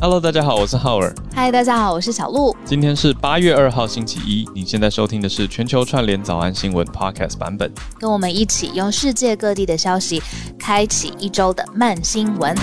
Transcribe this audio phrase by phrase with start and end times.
[0.00, 1.12] Hello，大家好，我是浩尔。
[1.34, 2.54] 嗨，大家好，我是小鹿。
[2.64, 7.68] 今天是八月二号星期一，你现在收听的是全球串联早安新闻 Podcast 版本。
[7.98, 10.22] 跟我们一起用世界各地的消息
[10.56, 12.54] 开启一周的慢新闻。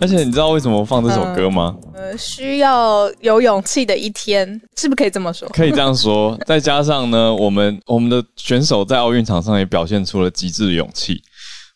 [0.00, 1.76] 而且你知道为什么我放这首歌吗？
[1.94, 5.48] 呃，需要有勇气的一天，是不是可以这么说？
[5.50, 6.36] 可以这样说。
[6.44, 11.22] 再加上呢，我们我们的选手在奥运场上也表现出了极致的勇气。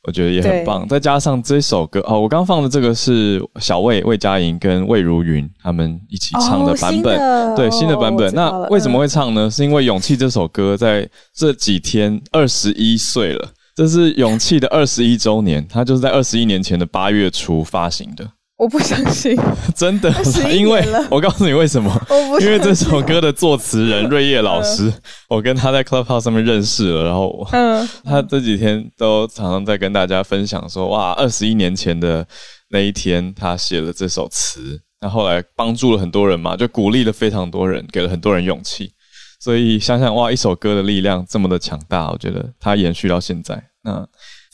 [0.06, 8.32] 我觉得也很棒，再加上这首歌哦，我刚放的这个是小魏魏佳莹跟魏如云他们一起唱的版本，哦、对新的版本。
[8.32, 9.46] 那为什么会唱呢？
[9.46, 18.26] 嗯、是因为《勇气》这首歌在这几天二十一岁了，这是《勇气》的二十一周年，它就是在二十一年前的八月初发行的。
[18.58, 19.39] 我不相信，
[19.75, 20.12] 真的，
[20.53, 21.89] 因为我告诉你为什么？
[22.43, 24.93] 因为这首歌的作词人瑞叶老师，
[25.29, 27.89] 我跟他在 Clubhouse 上面认识了，然后嗯。
[28.04, 32.27] 他这几天都常常在跟大家分享说，哇，二十一年前的
[32.70, 38.91] 那一天，他写了这首词，那后来帮助了很多人嘛，就鼓励了非常多人，给了很多人勇气，
[39.39, 44.05] 所以想想哇，一首歌的力量这么的强大，我觉得它延续到现在，那。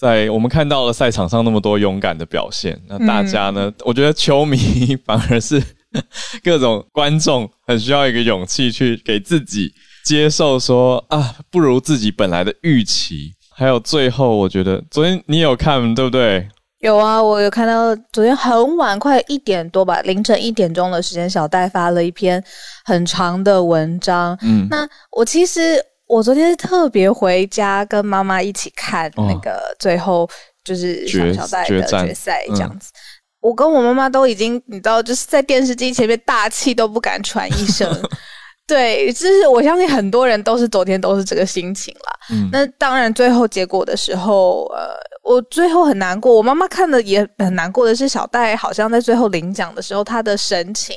[0.05, 3.71] 在我们看到了赛场上那么多勇敢的表现，那大家呢？
[3.71, 5.59] 嗯、我觉得球迷反而是
[6.45, 9.73] 各种观众很需要一个勇气去给自己
[10.05, 13.33] 接受说啊，不如自己本来的预期。
[13.57, 16.47] 还有最后，我觉得昨天你有看对不对？
[16.81, 22.45] 有啊，我有看到昨天很晚，快一点多吧，凌晨一点钟的时间，小戴发了一篇
[22.85, 24.39] 很长的文章。
[24.43, 25.83] 嗯，那我其实。
[26.15, 30.31] 我昨天是特别回家跟妈妈一起看那个最后
[30.63, 32.99] 就是小小戴的决赛这样子，嗯、
[33.41, 37.91] 我跟我妈妈都已经你知道就是在电视机前面大气都不敢喘一声，
[38.65, 42.13] 对，就是我相信很多人都是昨天都是这个心情啦。
[42.31, 50.95] 嗯、那当然最后结果的时候，呃，我最后很难过，我妈妈看的也很难过的是小戴好像在最后领奖的时候，他的神情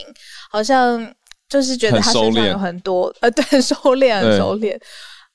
[0.51, 1.11] 好像。
[1.49, 4.77] 就是觉得他身上有很多，呃，对，很收敛，很收敛。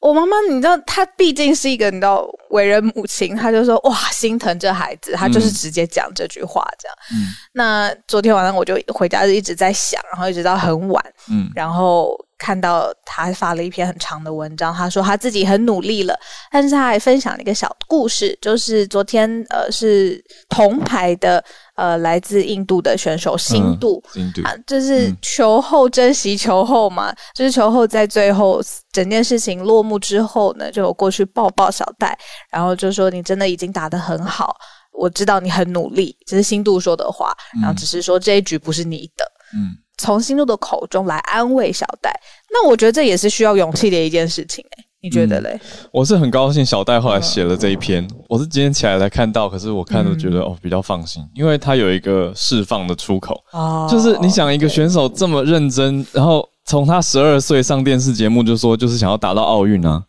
[0.01, 6.97] 我妈妈，你知道，她毕竟是一个你知道为人母亲，她就说哇，心疼这孩子，她就是直接讲这句话这样。
[7.13, 12.17] 嗯，那昨天晚上我就回家就一直在想，然后一直到很晚，嗯，然后。
[12.39, 16.19] 看到他发了一篇很长的文章，他说他自己很努力了，
[16.51, 21.45] 但是他还分享了一个小故事，就是昨天呃是铜牌的
[21.77, 24.43] 呃来自印度的选手辛杜，辛度。
[24.43, 32.19] 啊，就是球后珍惜球后嘛，嗯、就是球后在最后整件事情落幕之后呢，就过去抱抱小戴，
[32.53, 34.55] 然后就说你真的已经打得很好，
[34.93, 39.25] 我知道你很努力，这是新度说的话，然后只是说这一局不是你的，
[39.55, 39.79] 嗯。
[39.99, 42.13] 从新度的口中来安慰小戴，
[42.51, 45.51] 那我觉得这也是需要勇气的一件事情，欸，你觉得嘞？
[45.63, 60.03] 嗯，我是很高兴小戴后来写了这一篇，嗯，我是今天起来才看到，可是我看了觉得，嗯，哦比较放心，因为他有一个释放的出口，哦，就是你想一个选手这么认真，然后从他十二岁上电视节目就说就是想要打到奥运啊，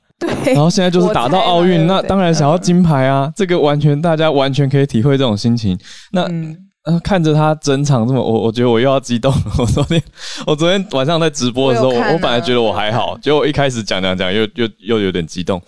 [0.44, 5.78] 对，然后现在就是打到奥运，那当然想要金牌啊，这个完全大家完全可以体会这种心情，
[6.12, 6.24] 那。
[6.24, 9.42] 嗯呃，看着他整场这么，我我觉得我又要激动了。
[9.58, 10.04] 我昨天，
[10.46, 15.62] 我昨天晚上在直播的时候，我，我，我本来觉得我还好，结果一开始讲讲讲，又又又有点激动。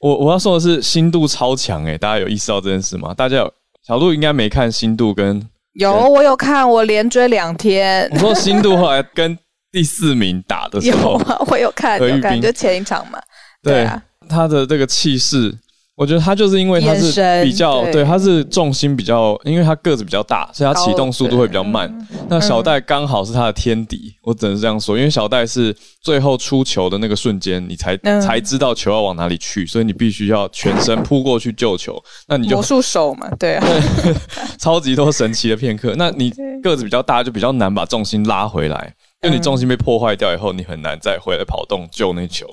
[0.00, 3.14] 我我要说的是，心度超强诶，大家有意识到这件事吗？
[3.14, 3.50] 大家有
[3.86, 5.42] 小鹿应该没看心度跟
[5.80, 8.06] 有，我有看，我连追两天。
[8.12, 9.38] 我说心度后来跟
[9.72, 13.18] 第四名打的时候， 有啊，我有看，有看，就前一场嘛。
[13.64, 15.56] 对啊，他的这个气势。
[15.96, 21.88] 我觉得他就是因为他是比较对，对，他是重心比较，因为他个子比较大，所以他启动速度会比较慢。
[22.28, 25.72] 那小戴刚好是他的天敌，我只能这样说，因为小戴是
[26.02, 31.96] 最后出球的那个瞬间，你才才知道球要往哪里去，所以你必须要全身扑过去救球。
[32.26, 33.64] 那你就魔术手嘛，对啊，
[34.02, 34.12] 对，
[34.58, 35.94] 超级多神奇的片刻。
[35.96, 38.92] 那你个子比较大，就比较难把重心拉回来，
[39.22, 42.48] 因为你重心被破坏掉以后，你很难再回来跑动救那球。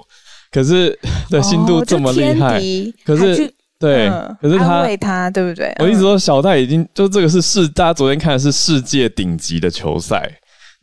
[0.51, 0.97] 可是，
[1.29, 5.73] 对，辛杜这么厉害，哦、可是，对，嗯、可是他安慰他，对不对？
[5.79, 10.29] 我一直说小戴已经，就这个是世，大家昨天看的是世界顶级的球赛。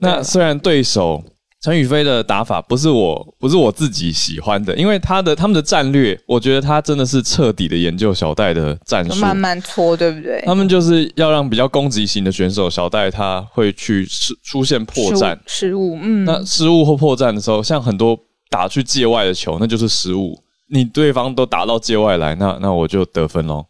[0.00, 1.22] 那虽然对手
[1.60, 10.42] 陈宇飞的打法不是我，不是我自己喜欢的，因为他的他们的战略，我觉得他真的是彻底的研究小戴的战术，慢慢搓，对不对？
[10.46, 18.18] 他们就是要让比较攻击型的选手小戴他会去出出现破绽失误，嗯，那失误或破绽的时候，像很多。
[18.50, 20.42] 打去界外的球，那就是失误。
[20.70, 23.64] 你对方都打到界外来，那那我就得分喽。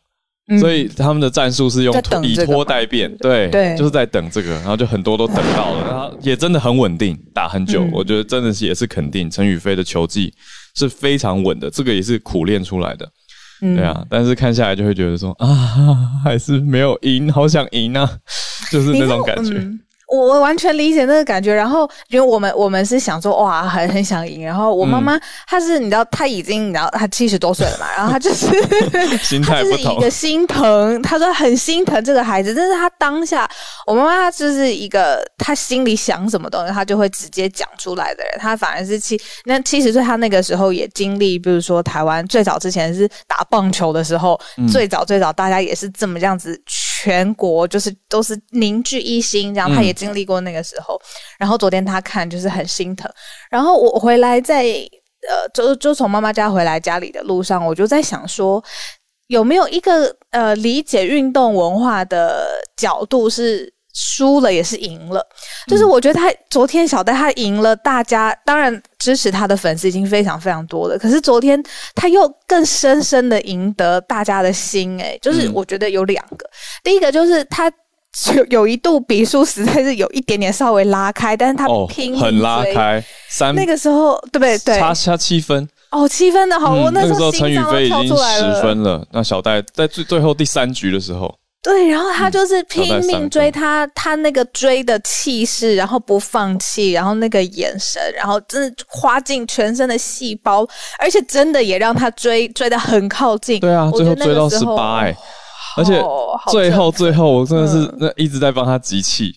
[0.50, 7.84] 嗯、所以他们的战术是用以拖代变，对，对就是在等这个，然后就很多都等到了， 然后也真的很稳定，打很久。
[7.84, 10.32] 嗯、我觉得真的是也是肯定陈宇飞的球技
[10.74, 13.06] 是非常稳的，这个也是苦练出来的。
[13.60, 15.46] 嗯、对啊，但是看下来就会觉得说啊，
[16.24, 18.10] 还是没有赢，好想赢啊。
[18.72, 19.54] 就是那种感觉。
[20.08, 28.46] 我我完全理解那个感觉，然后因为我们我们是想说哇，很很想赢，然后我妈妈她是你知道她已经你知道她七十多岁了嘛，然后她就是
[29.22, 33.48] 心态不同，她就是一个心疼，她说很心疼这个孩子，但是她当下
[33.86, 46.58] 我妈妈她就是一个她心里想什么东西，她就会直接讲出来的人，她反而是七那七十岁，她那个时候也经历，比如说台湾最早之前是打棒球的时候，嗯、最早最早大家也是这么这样子。
[47.02, 50.94] 全国就是都是凝聚一心，这样他也经历过那个时候。
[50.96, 51.02] 嗯、
[51.40, 53.10] 然后昨天他看就是很心疼。
[53.50, 54.62] 然后我回来在
[55.28, 58.62] 呃，就就从妈妈家回来家里的路上，我就在想说，
[59.28, 62.46] 有没有一个呃理解运动文化的
[62.76, 63.72] 角度是。
[63.94, 65.24] 输了也是赢了，
[65.66, 70.96] 就是我觉得他昨天小戴他赢了，大家当然支持他的粉丝已经非常非常多了。
[70.96, 71.60] 可是昨天
[71.94, 76.52] 他又更深深的赢得大家的心，诶，就是我觉得有两个，嗯、
[76.84, 77.72] 第一个就是他
[78.36, 84.58] 有有一度比数实在是有一点点稍微拉开，但是他拼、哦、很拉开三，那个时候对不对？
[84.58, 91.34] 对，差差七分哦，七分的好，我、嗯、那时候陈宇飞已经十分了，那小戴在最最后第三局的时候。
[91.68, 100.66] 对，然后他就是拼命追他，嗯、他那个追的气势，然后不放弃，然后那个眼神，然后真的花尽全身的细胞，
[100.98, 103.60] 而且真的也让他追追的很靠近。
[103.60, 105.14] 对啊，最后追到十八哎，
[105.76, 106.02] 而且
[106.50, 109.34] 最后最后我真的是那一直在帮他集气。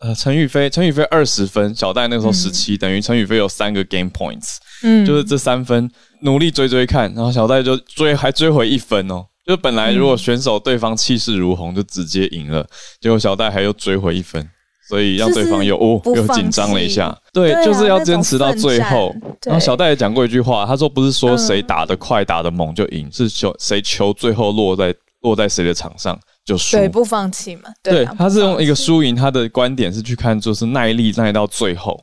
[0.00, 5.90] 呃，陈宇飞，陈宇飞二十分，小戴那时候十七、嗯，等于陈宇飞有三个 game points，嗯，就是这三分
[6.20, 9.24] 努力追追看，然后小戴就追还追回一分哦。
[9.50, 12.64] 就本来如果选手对方气势如虹，就直接赢了，
[13.00, 14.48] 结果小戴还又追回一分，
[14.88, 17.12] 所以让对方又哦又紧张了一下。
[17.32, 19.12] 对，对啊、就是要坚持到最后。
[19.44, 26.76] 然后小戴也讲过一句话，他说不是说谁打得快、打得猛就赢，是球谁球最后落在落在谁的场上就输。
[26.76, 27.62] 对，不放弃嘛。
[27.82, 32.00] 对，对，他是用一个输赢，他的观点是去看就是耐力耐到最后，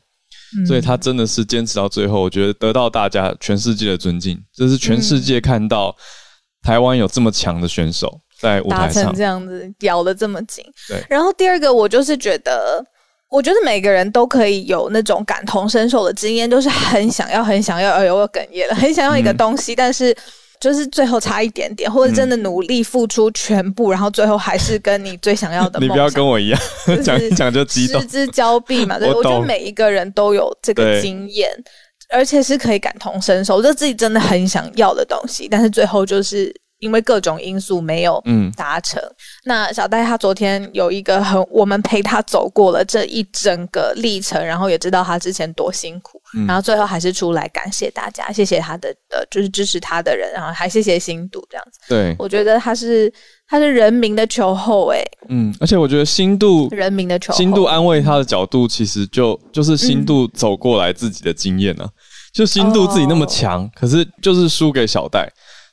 [0.68, 5.96] 所以他真的是坚持到最后，我觉得得到大家全世界的尊敬，这是全世界看到。
[6.68, 10.66] 台湾有这么强的选手在舞台上，这样子，咬的这么紧。
[10.90, 11.02] 对。
[11.10, 12.84] 然后第二个，我就是觉得，
[13.30, 20.14] 我觉得每个人都可以有那种感同身受的经验，就是很想要、很想要，哎呦，我哽咽了， 很想要一个东西，嗯、但是
[20.60, 25.80] 就是最后差一点点，或者真的努力付出全部，嗯、然后最后还是跟你最想要的。
[25.82, 26.60] 你不要跟我一样，
[27.02, 29.00] 讲一讲就激动， 失之交臂嘛。
[29.00, 31.50] 对，我觉得每一个人都有这个经验。
[32.10, 39.02] 而且是可以感同身受，就自己真的很想要的东西，但是最后就是因为各种因素没有嗯达成。
[39.02, 39.16] 嗯、
[39.46, 51.80] 那小戴他昨天有一个很，我们陪他走过了这一整个历程，然后也知道他之前多辛苦，嗯、然后最后还是出来感谢大家，谢谢他的呃，就是支持他的人，然后还谢谢新度这样子。
[51.90, 53.12] 对，我觉得他是
[53.48, 55.04] 他是人民的球后诶。
[55.30, 61.88] 嗯，而且我觉得新度人民的球后，新度安慰他的角度，其实就就是新度走过来自己的经验呢、啊。
[61.88, 62.02] 嗯
[62.34, 63.72] 就新度自己那么强，oh.
[63.74, 65.28] 可是就是输给小戴。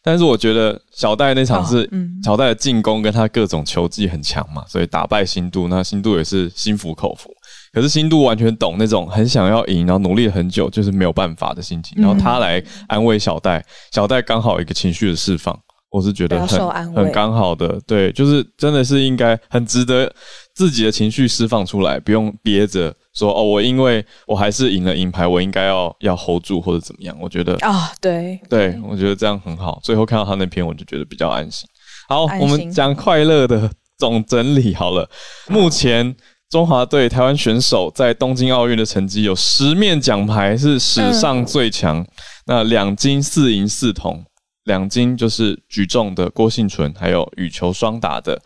[0.06, 1.88] 但是我觉得小戴那场是
[2.22, 7.30] 小戴的进攻跟他各种球技很强嘛，所以打败新都，那新都也是心服口服。
[7.72, 15.58] 可是新都完全懂那种很想要赢，然后努力了很久就是没有办法的心情，然后他来安慰小戴，小戴刚好一个情绪的释放，
[15.90, 20.14] 我是觉得很很刚好的，对，就是真的是应该很值得
[20.54, 22.94] 自己的情绪释放出来，不用憋着。
[23.14, 27.16] 说哦，我因为我还是赢了银牌，我应该要要 hold 住或者怎么样？
[27.20, 29.80] 我觉得啊、哦，对对，我觉得这样很好。
[29.82, 31.68] 最后看到他那篇，我就觉得比较安心。
[32.08, 35.08] 好，我们讲快乐的总整理好了。
[35.48, 36.14] 目前
[36.50, 42.00] 中华队台湾选手在东京奥运的成绩有十面奖牌，是史上最强。
[42.00, 42.06] 嗯、
[42.46, 44.24] 那两金四银四铜，
[44.64, 48.42] 两金就是举重的郭信淳，还有羽球双打的。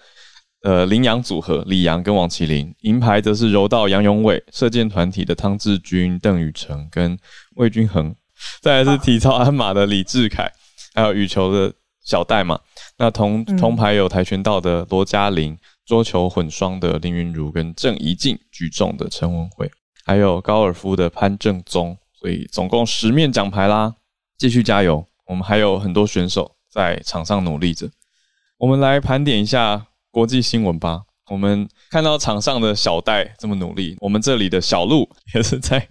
[0.62, 7.16] 呃，羚羊组合李阳跟王麒麟，银牌则是柔道杨永伟，射箭团体的汤志军、邓宇成跟
[7.54, 8.12] 魏均衡，
[8.60, 10.50] 再来是体操鞍马的李志凯，
[10.94, 11.72] 还有羽球的
[12.02, 12.58] 小戴嘛。
[12.96, 19.70] 那铜铜牌有跆拳道的罗嘉玲，桌球混双的林昀儒跟郑怡静，举重的陈文慧，
[20.04, 23.94] 还有高尔夫的潘正宗，所以总共十面奖牌啦，
[24.36, 25.06] 继续加油！
[25.26, 27.88] 我们还有很多选手在场上努力着，
[28.56, 29.84] 我们来盘点一下。
[30.10, 35.86] 国际新闻吧，我们看到场上的小戴这么努力，我们这里的小鹿也是在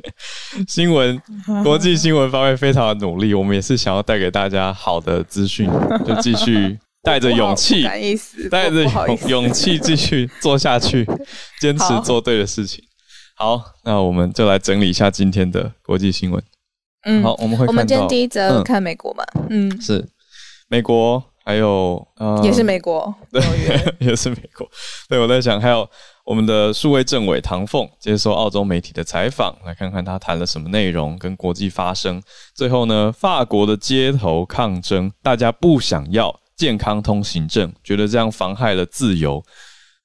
[0.67, 1.21] 新闻
[1.63, 3.33] 国际新闻方面非常的努力。
[3.33, 5.69] 我们也是想要带给大家好的资讯，
[6.05, 7.83] 就继续带着勇气，
[8.49, 11.05] 带着勇勇气继续做下去，
[11.61, 12.83] 坚持做对的事情。
[13.35, 16.43] 好，那我们就来整理一下今天的国际新闻。
[17.05, 20.09] 嗯，好，我们会看到，我们今天第一则看美国嘛，嗯，嗯是
[20.67, 21.23] 美国。
[21.47, 23.41] 还有，呃，也是美国，对，
[24.05, 24.69] 也是美国。
[25.07, 25.89] 对，我在想，还有
[26.25, 32.21] 我们的数位政委唐凤接受澳洲媒体的采访，来看看他谈了什么内容，跟国际发声。
[32.53, 39.41] 最后呢，法国的街头抗争，大家不想要健康通行证，觉得这样妨害了自由。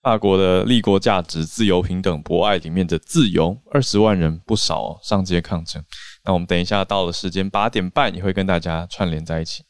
[0.01, 5.83] 法国的立国价值、自由、平等、博爱里面的自由，二十万人不少哦，上街抗争。
[6.25, 9.65] 那我们等一下到了时间八点半，也会跟大家串联在一起。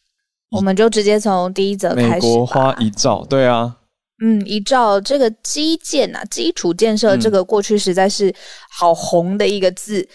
[0.53, 2.11] 我们就直接从第一则开始。
[2.11, 3.77] 美国花一兆，对啊。
[4.25, 8.33] 嗯，一兆这个基建啊，基础建设这个过去实在是
[8.71, 10.07] 好红的一个字，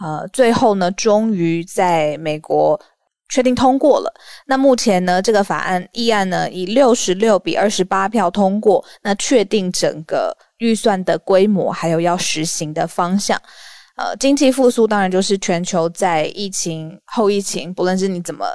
[0.00, 2.80] 嗯、呃，最后呢，终于在美国
[3.28, 4.14] 确定通过了。
[4.46, 13.40] 那目前呢，这个法案议案呢，以六十六比二十八票通过，那确定整个预算的规模，还有要实行的方向。
[13.98, 18.46] 呃，经济复苏当然就是全球在疫情后疫情，不论是你怎么，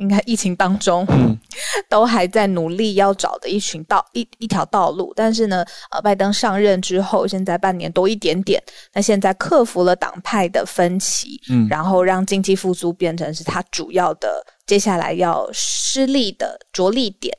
[0.00, 1.38] 应该疫情当中，嗯，
[1.88, 5.12] 都还在努力要找的一群道一一条道路。
[5.14, 8.60] 但是呢，呃，拜登上任之后，现在半年多一点点，
[8.92, 17.32] 那现在克服了党派的分歧，嗯，然后让经济复苏变成是他主要的接下来要施力的着力点。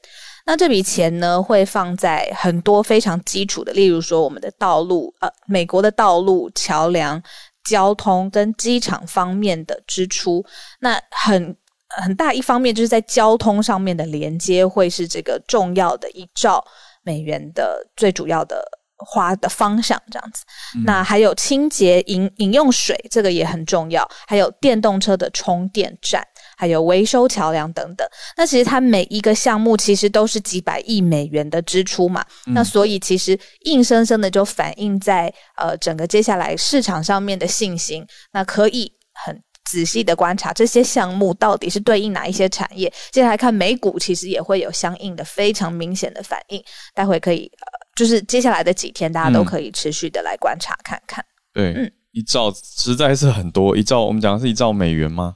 [0.51, 7.23] 那这笔钱呢，会放在很多非常基础的，例如说我们的道路，呃，美国的道路、桥梁、
[7.63, 10.43] 交通跟机场方面的支出。
[10.81, 11.55] 那很
[11.87, 16.61] 很大一方面就是在交通上面的连接，会是这个重要的一兆
[17.01, 18.61] 美元的最主要的
[18.97, 20.43] 花的方向，这样子。
[20.75, 20.83] 嗯。
[20.85, 26.27] 那还有清洁饮饮用水，这个也很重要，还有电动车的充电站。
[26.61, 38.93] 还有维修桥梁等等，那其实它每一个项目其实都是几百亿美元的支出嘛，嗯、那所以其实硬生生的就反映在呃整个接下来市场上面的信心，那可以
[39.25, 42.93] 很仔细的观察这些项目到底是对应哪一些产业。
[43.11, 46.63] 接下来看美股，其实也会有相应的非常明显的反应，
[46.93, 51.25] 待会可以呃就是接下来的几天大家都可以持续的来观察看看。
[51.55, 55.33] 对，嗯，一兆实在是很多，一兆我们讲的是一兆美元吗？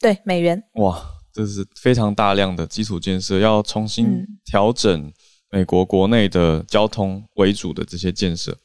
[0.00, 0.60] 对，美元。
[0.74, 0.98] 哇，
[1.32, 5.12] 这是非常大量的基础建设，要重新调整
[5.50, 8.56] 美国国内的交通为主的这些建设。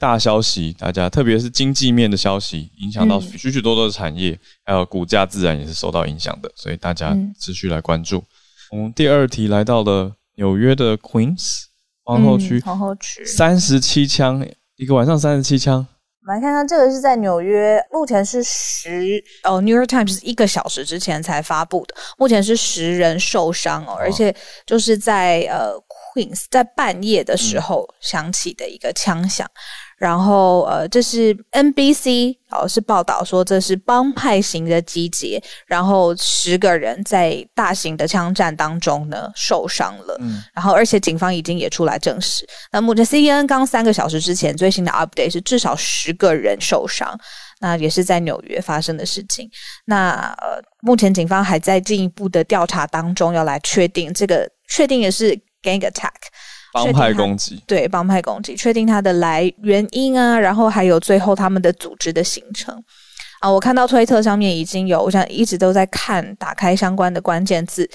[0.00, 8.24] 大消息，大家特别是经济面的消息，影响到许许多多的产业，还有股价自然也是受到影响的，所以大家持续来关注。
[8.72, 11.64] 我们第二题来到了纽约的 Queens
[12.02, 14.44] 皇后区，皇后区三十七枪，
[14.76, 15.86] 一个晚上三十七枪。
[16.30, 24.32] 来看看这个是在纽约，目前是十哦，《New York Times》是一个小时之前才发布的，目前是十人受伤哦，而且
[24.64, 25.74] 就是在呃
[26.14, 29.44] Queens 在半夜的时候响起的一个枪响。
[29.46, 29.50] 嗯
[30.00, 40.16] 然后，呃，这是 NBC 哦，是报道说这是帮派型的集结，然后十个人在大型的枪战当中呢受伤了。
[40.22, 42.48] 嗯，然后而且警方已经也出来证实。
[42.72, 47.14] 那目前 CNN 刚三个小时之前最新的 update 是至少十个人受伤，
[47.60, 49.46] 那也是在纽约发生的事情。
[49.84, 56.08] 那呃，目前警方还在进一步的调查当中，要来确定这个确定也是 gang attack。
[56.72, 62.74] 帮派攻击，对，帮派攻击，确定它的来原因啊，然后还有最后他们的组织的形成
[63.40, 63.50] 啊。
[63.50, 67.88] 我看到推特上面已经有，我想一直都在看，打开相关的关键字，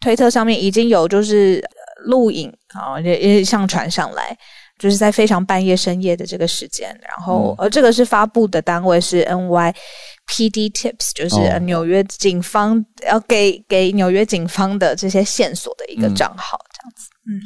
[0.00, 1.62] 推特上面已经有就是
[2.06, 4.36] 录影啊，也也上传上来，
[4.78, 17.40] 就是在非常半夜深夜的这个时间，然后呃，这个是发布的单位是 NYPD Tips，就是纽约警方要给给纽约警方的这些线索的一个账号，这样子，嗯。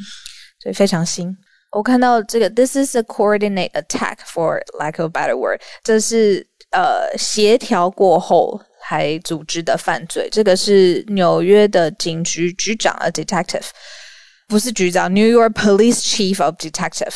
[0.68, 1.34] 所以非常新。
[1.72, 10.28] 我看到这个，This is a coordinate attack for lack of a better word，这是呃协调过后还组织的犯罪。
[10.30, 13.66] 这个是纽约的警局局长，a detective，
[14.46, 17.14] 不是局长，New York Police Chief of Detective，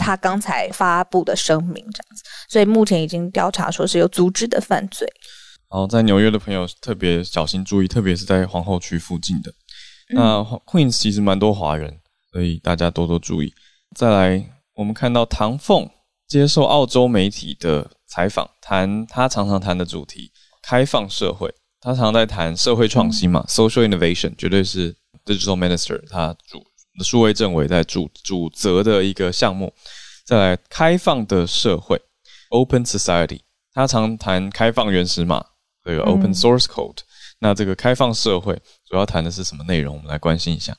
[0.00, 2.24] 他刚才发布的声明这样子。
[2.48, 5.06] 所以目前已经调查说是有组织的犯罪。
[5.70, 9.52] 然后在纽约的朋友特别小心注意，特别是在皇后区附近的。
[10.10, 11.98] 那 Queens 其实蛮多华人。
[12.34, 13.54] 所以大家多多注意。
[13.94, 15.88] 再来，我们看到唐凤
[16.26, 21.54] 接受澳洲媒体的采访，谈他常常谈的主题——开放社会。
[21.80, 24.92] 他常常在谈社会创新嘛，social innovation，绝对是
[25.24, 26.60] digital minister 他主
[27.04, 29.72] 数位政委在主主责的一个项目。
[30.26, 32.02] 再来，开放的社会
[32.50, 35.44] （open society），他常谈开放原始码，
[35.84, 36.98] 这个 open source code。
[37.38, 39.94] 那这个开放社会主要谈的是什么内容？
[39.94, 40.76] 我们来关心一下。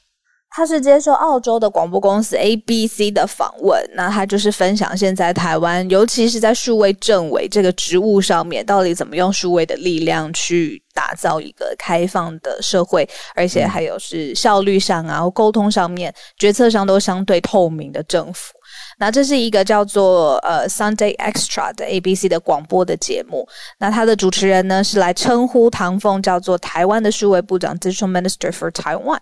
[0.56, 18.54] 他是接受澳洲的广播公司 ABC 的访问，那他就是分享现在台湾，尤其是在数位政委这个职务上面，到底怎么用数位的力量去打造一个开放的社会，而且还有是效率上啊，沟通上面、决策上都相对透明的政府。
[18.98, 23.46] 那这是一个叫做呃 Sunday Extra 的 ABC 的广播的节目。
[23.78, 29.20] 那他的主持人呢是来称呼唐凤叫做台湾的数位部长 Digital Minister for Taiwan。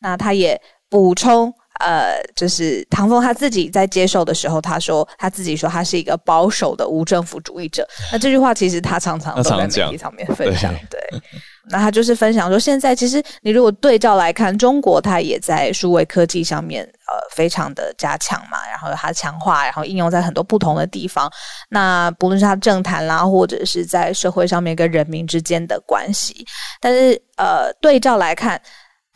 [0.00, 1.52] 那他也补充。
[1.78, 7.86] 呃，就是唐凤他自己在接受的时候，他说他自己说他是一个保守的无政府主义者。
[8.10, 10.72] 那这句话其实他常常都在媒体上面分享。
[10.88, 10.98] 对，
[11.68, 21.30] 那他就是分享说，现在其实你如果对照来看，中国它也在数位科技上面呃非常的加强嘛，然后它强化，然后应用在很多不同的地方。
[21.68, 26.46] 那不论是它政坛啦，或者是在社会上面跟人民之间的关系，
[26.80, 28.58] 但是呃对照来看。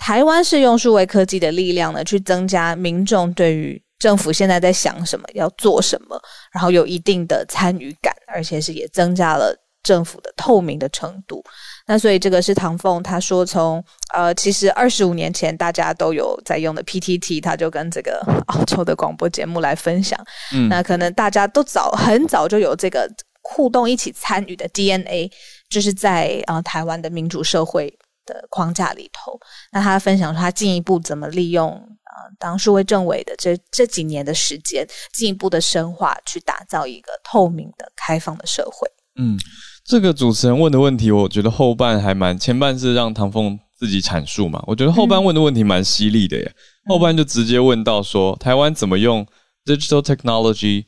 [0.00, 6.18] 台湾是用数位科技的力量呢，去增加民众对于政府现在在想什么、要做什么，
[6.52, 11.44] 然后有一定的参与感，而且是也增加了政府的透明的程度。
[11.86, 20.18] 那所以这个是唐凤他说从呃，其实二十五年前大家都有在用的 PTT，他就跟这个澳洲的广播节目来分享。
[20.54, 23.06] 嗯，那可能大家都早很早就有这个
[23.42, 25.30] 互动、一起参与的 DNA，
[25.68, 27.94] 就是在呃台湾的民主社会。
[28.30, 29.38] 的框架里头，
[29.72, 38.88] 那他分享说他进一步怎么利用呃当数位政委的这这几年的时间，进一步的深化，去打造一个透明的、开放的社会。
[39.16, 39.36] 嗯，
[39.84, 46.54] 这个主持人问的问题，我觉得后半还蛮，前半是让唐凤自己阐述嘛，我觉得后半问的问题蛮犀利的耶，
[46.86, 49.26] 嗯、后半就直接问到说台湾怎么用
[49.64, 50.84] digital technology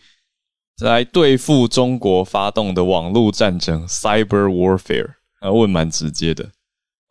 [0.81, 6.51] 来对付中国发动的网络战争 cyber warfare，啊，问蛮直接的。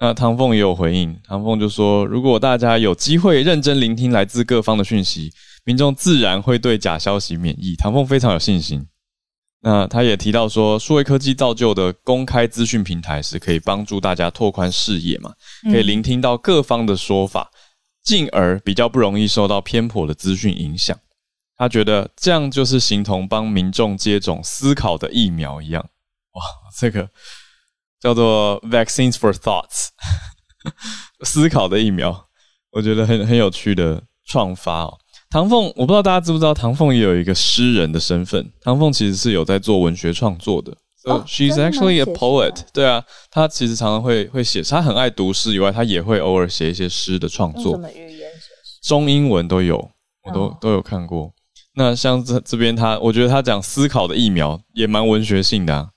[0.03, 5.31] 那唐凤也有回应，唐凤就说：“如果大家有机会认真聆听来自各方的讯息，
[5.63, 8.87] 民众自然会对假消息免疫。”唐凤非常有信心。
[9.61, 15.33] 那他也提到说，数位科技造就的公开资讯平台是可以帮助大家拓宽视野嘛，
[15.71, 17.51] 可以聆听到各方的说法，
[18.03, 20.97] 进而比较不容易受到偏颇的资讯影响。
[21.57, 25.87] 他觉得这样就是形同帮民众接种思考的疫苗一样。
[26.31, 26.41] 哇，
[26.75, 27.07] 这个。
[28.01, 29.89] 叫做 Vaccines for Thoughts，
[31.23, 32.25] 思考的疫苗，
[32.71, 34.97] 我觉得很很有趣的创发哦。
[35.29, 38.51] 唐凤，我不知道大家知不知道，唐凤也有一个诗人的身份。
[38.61, 40.73] 唐凤其实是有在做文学创作的。
[41.05, 42.65] 哦、so，She's actually a poet。
[42.73, 47.75] 对啊，她其实常常会会写，她很爱读诗以外，她也会偶尔写一些诗的创作。
[47.75, 48.29] 什么语言？
[48.83, 49.77] 中英文都有，
[50.23, 51.31] 我都、哦、都有看过。
[51.75, 55.89] 那像这这边他，我觉得他讲思考的疫苗也蛮文学性的啊。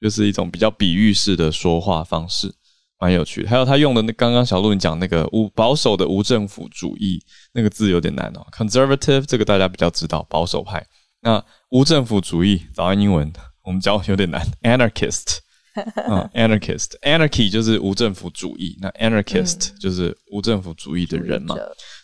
[0.00, 2.52] 就是一种比较比喻式的说话方式，
[3.00, 3.48] 蛮有趣的。
[3.48, 7.20] 还有他用的那刚刚小鹿你讲那个无保守的无政府主义
[7.52, 10.86] 那个字有点难哦，conservative 这个大家比较知道，保守派。
[11.20, 13.32] 那无政府主义早安英文
[13.64, 15.38] 我们教有点难，anarchist，
[15.74, 21.56] 嗯，anarchist，anarchy 就是无政府主义，那 anarchist 就是无政府主义的人嘛。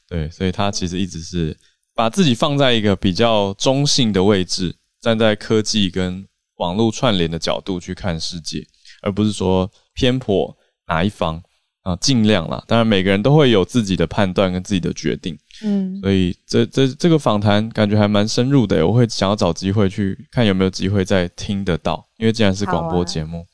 [0.08, 1.56] 对，所以他其实一直是
[1.94, 6.26] 把自己放在一个比较中性的位置，站在科技跟。
[6.64, 8.66] 网络串联的角度去看世界，
[9.02, 10.56] 而不是说偏颇
[10.88, 11.42] 哪一方
[11.82, 12.64] 啊，尽量啦。
[12.66, 15.38] 当然，每个人都会有自己的判断跟自己的决定。
[15.62, 18.86] 嗯，所以这这这个访谈感觉还蛮深入的。
[18.86, 23.44] 我会想要找机会去看有没有机会再听得到，因为既然是广播节目，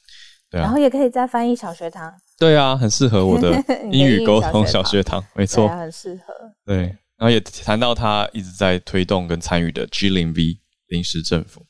[0.49, 2.13] 对啊，然后也可以再翻译小学堂。
[2.39, 3.53] 对啊，很适合我的
[3.91, 6.33] 英语沟通小学堂，没错，很适合。
[6.65, 6.83] 对，
[7.19, 11.67] 然后也谈到他一直在推动跟参与的 G 零 V 临时政府。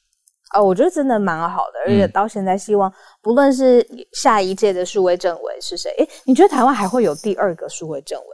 [0.55, 8.27] 哦，我觉得真的蛮好的，而且到现在，希望不论是下一届的数位政委是谁，诶，你觉得台湾还会有第二个数位政委？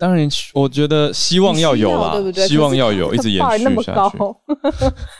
[0.00, 2.46] 当然，我觉得希望要有啦，对不对？
[2.46, 3.64] 希望要有，一直延续下去。
[3.64, 4.36] 那么高，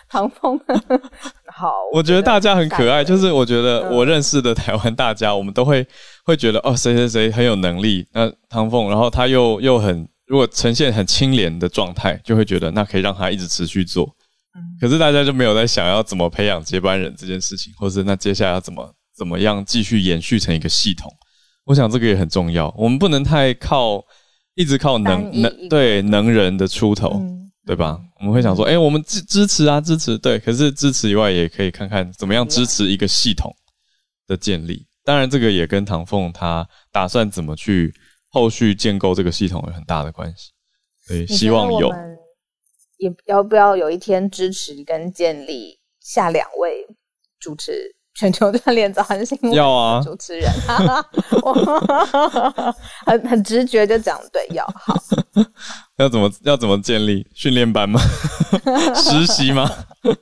[0.09, 0.57] 唐凤，
[1.53, 5.85] 好， 我觉得大家很可爱，就是我觉得我认识的台湾大家，我们都会
[6.25, 14.09] 会觉得哦，谁谁谁很有能力，那唐凤，然后他又又很，如果呈现很清廉的状态，就会觉得那可以让他一直持续做。
[14.81, 21.13] 可是大家就没有在想要怎么培养接班人这件事情，或是那接下来要怎么怎么样继续延续成一个系统？
[21.65, 22.73] 我想这个也很重要。
[22.79, 24.03] 我们不能太靠
[24.55, 27.99] 一直靠能能对能人的出头，嗯、对吧？
[28.21, 30.39] 我们会想说，哎、欸，我们支支持啊，支持对。
[30.39, 33.55] 可是支持以外，也可以看看怎么样支持一个系统
[34.27, 34.87] 的建立。
[35.05, 37.93] 当然，这个也跟唐凤他打算怎么去
[38.29, 40.51] 后续建构这个系统有很大的关系。
[41.07, 41.93] 所以希望有。
[42.99, 46.87] 也要不要有一天支持跟建立下两位
[47.41, 49.53] 主持全球锻炼早安新闻？
[49.53, 50.51] 要啊，主持人，
[51.43, 51.53] 我
[53.07, 54.95] 很很直觉就讲对，要好。
[55.99, 58.01] 要怎么要怎么建立训练班吗？
[58.95, 59.71] 实习吗？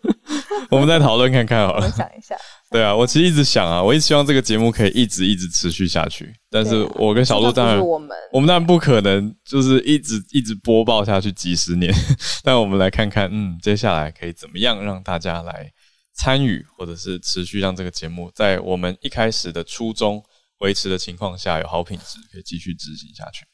[0.71, 1.87] 我们再讨论看看好了。
[1.87, 2.37] 我想一下。
[2.71, 6.35] 对啊，我其实一直想啊，我一直希望这个节目可以一直一直持续下去。
[6.51, 11.95] 但是我跟小鹿当然，我们我们当然不可能就是一直一直播报下去几十年。
[12.43, 15.71] 但我们来看看，嗯，接下来可以怎么样让大家来
[16.15, 20.21] 参与，或者是持续让这个节目在我们一开始的初衷
[20.59, 23.45] 维持的情况下有好品质，可以继续执行下去。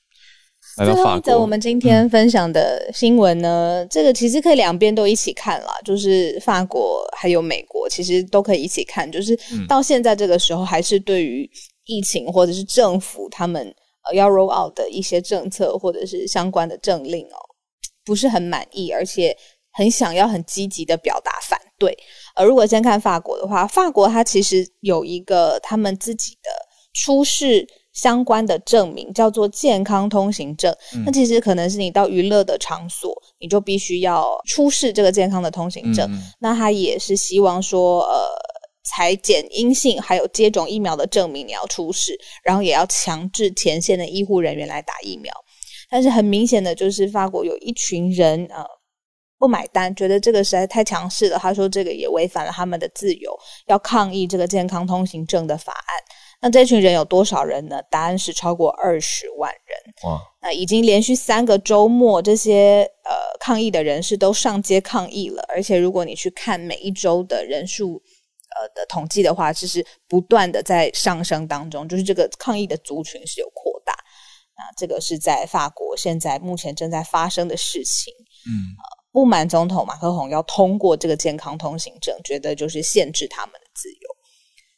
[0.76, 9.10] 最后一则我们今天分享的新闻呢，嗯、这个其实可以两边都一起看啦，就是法国还有美国，其实都可以一起看。
[9.10, 11.48] 就是到现在这个时候，还是对于
[11.84, 13.62] 疫情或者是政府他们
[14.08, 17.36] 呃要 roll out 的一些政策或者是相关的政令哦，
[18.02, 19.36] 不是很满意，而且
[19.72, 21.94] 很想要很积极的表达反对。
[22.34, 26.50] 而如果先看法国的话，法国它其实有一个他们自己的
[26.94, 27.68] 出示。
[27.92, 36.10] 相关的证明叫做健康通行证，嗯、那其实可能是你到娱乐的场所，你就必须要出示这个健康的通行证。
[36.10, 38.24] 嗯、那他也是希望说，呃，
[38.84, 45.32] 采检阴性还有接种疫苗的证明你要出示，然后也要强制前线的医护人员来打疫苗。
[45.90, 48.64] 但是很明显的就是法国有一群人呃
[49.38, 51.38] 不买单，觉得这个实在太强势了。
[51.38, 55.98] 他说这个也违反了他们的自由，要抗议这个健康通行证的法案。
[56.42, 57.80] 那这群人有多少人呢？
[57.88, 60.10] 答案是超过二十万人。
[60.10, 60.20] 哇！
[60.40, 65.44] 那已经连续三个周末，这些呃抗议的人士都上街抗议了。
[65.48, 68.02] 而且，如果你去看每一周的人数
[68.56, 73.92] 呃的统计的话，其实不断的在上升当中，就是这个抗议的族群是有扩大。
[74.56, 78.12] 那这个是在法国现在目前正在发生的事情。
[78.46, 83.54] 嗯，呃，不满总统马克宏要通过这个健康通行证，觉得就是限制他们。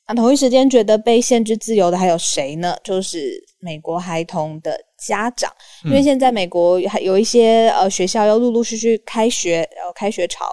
[0.07, 2.77] 那同一时间觉得被限制自由的还有谁呢？
[2.85, 5.51] 就是美国孩童的家长，
[5.85, 10.45] 因为现在美国还有一些呃学校要陆陆续续开学，然后开学潮，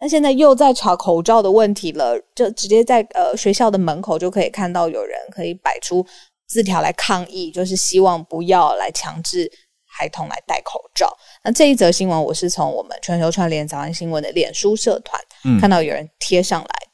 [0.00, 6.04] 那现在又在吵口罩的问题了，就直接在呃学校的门口就可以看到有人可以摆出
[6.48, 9.48] 字条来抗议，就是希望不要来强制
[9.86, 11.16] 孩童来戴口罩。
[11.44, 15.22] 那这一则新闻我是从我们全球串联早安新闻的脸书社团
[15.60, 16.89] 看到有人贴上来。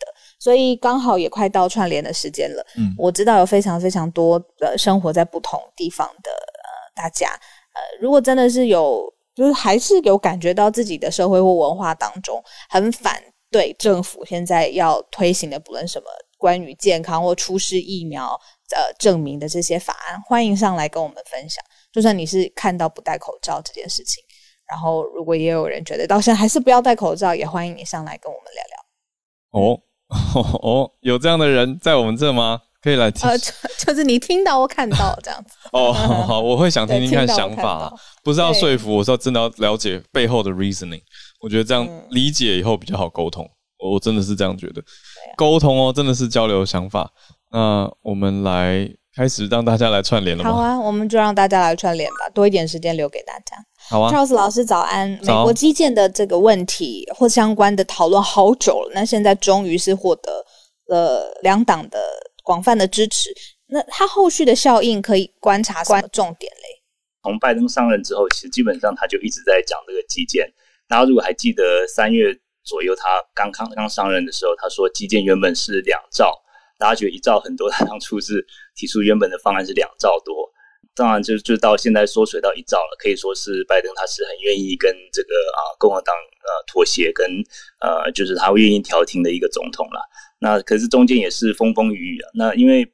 [0.46, 2.64] 所以刚好也快到串联的时间了。
[2.76, 7.28] 嗯，我知道有非常非常多的生活在不同地方的呃大家，
[7.74, 16.06] 呃，如果真的是有，就是还是有感觉到自己的社会或文化当中很反对政府现在要推行的，不论什么
[16.38, 21.60] 关于健康或出示疫苗呃证明的这些法案，欢迎上来跟我们分享。
[21.90, 24.22] 就算你是看到不戴口罩这件事情，
[24.70, 29.74] 然后如果也有人觉得到现在还是不要戴口罩，也欢迎你上来跟我们聊聊。
[29.74, 29.82] 哦。
[30.08, 32.60] 哦 哦，有这样的人在我们这吗？
[32.82, 33.28] 可以来听。
[33.28, 35.56] 呃，就是你听到我看到这样子。
[35.72, 37.92] 哦，好，好，我会想听听看想法，
[38.22, 41.02] 不是要说服，我是要真的要了解背后的 reasoning。
[41.40, 43.48] 我觉得这样理解以后比较好沟通。
[43.78, 44.82] 我真的是这样觉得，
[45.36, 47.10] 沟通哦，真的是交流想法。
[47.50, 48.88] 那我们来。
[49.16, 50.52] 开始让大家来串联了吗？
[50.52, 53.56] 好啊，我们就让大家来串联吧，多一点时间留给大家。
[53.88, 55.08] 好啊，Charles 老师早安。
[55.22, 60.44] 美国基建的这个问题或相关的讨论好久了，那现在终于是获得
[60.86, 61.98] 了两党的
[62.42, 63.30] 广泛的支持。
[63.68, 66.82] 那它后续的效应可以观察什么重点嘞？
[67.22, 70.46] 从拜登上任之后，其实基本上他就一直在讲这个基建。
[70.88, 76.32] 大家如果还记得三月左右他刚刚刚上任的时候，他说基建原本是两兆。
[76.78, 78.44] 大家觉得一兆很多，他当初是
[78.74, 80.48] 提出原本的方案是两兆多，
[80.96, 87.30] 当然就就到现在缩水到一兆了，可以说是拜登他是很愿意跟这个啊共和党呃妥协，跟
[87.80, 90.00] 呃就是他愿意调停的一个总统了。
[90.40, 92.30] 那可是中间也是风风雨雨啊。
[92.34, 92.90] 那因为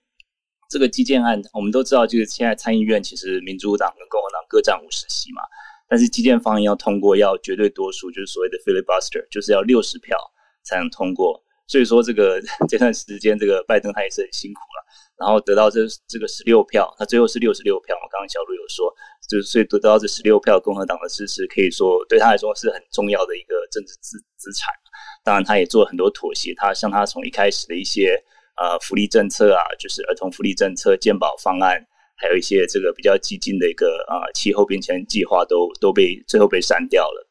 [0.68, 5.42] 这个基建案，我们都知道，就是现在参议院其实民主党跟共和党各占五十席嘛，
[5.88, 10.18] 但是基建方案要通过要绝对多数，就是所谓的 filibuster，就是要六十票
[10.64, 11.40] 才能通过。
[11.68, 14.84] 所以说，这个 这段时间，这个拜登他也是很辛苦了，
[15.22, 17.94] 然后得到这这个十六票，他最后是六十六票。
[17.94, 18.92] 我刚刚小鹿有说，
[19.30, 24.74] 就是所以得到这十六票共和党的支持，可以说对他来说是很重要的一个政治资资产。
[25.22, 28.20] 当然，他也做了很多妥协，他像他从一开始的一些
[28.60, 31.78] 呃福利政策啊，就是儿童福利政策、健保方案，
[32.16, 37.28] 还有一些这个比较激进的一个啊、气候变迁计划，都都被最后被删掉了。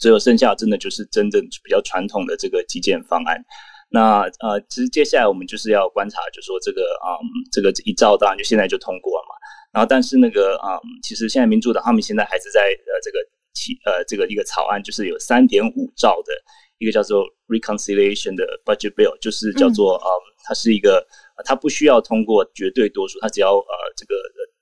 [0.00, 3.44] 最后剩下真的就是真正比较传统的这个基建方案。
[3.92, 9.36] 那呃，其实接下来我们就是要观察，就是说这个啊、嗯，这个一兆当然就现在就通过了嘛。
[9.70, 13.18] 然后但是那个啊、嗯，其实现在民主党他们现在还是在呃这个
[13.52, 16.32] 起呃这个一个草案，就是有三点五兆的
[16.78, 20.08] 一个叫做 reconciliation 的 budget bill，就是叫做啊、
[20.44, 21.06] 它是一个
[21.44, 24.14] 它不需要通过绝对多数，它只要呃这个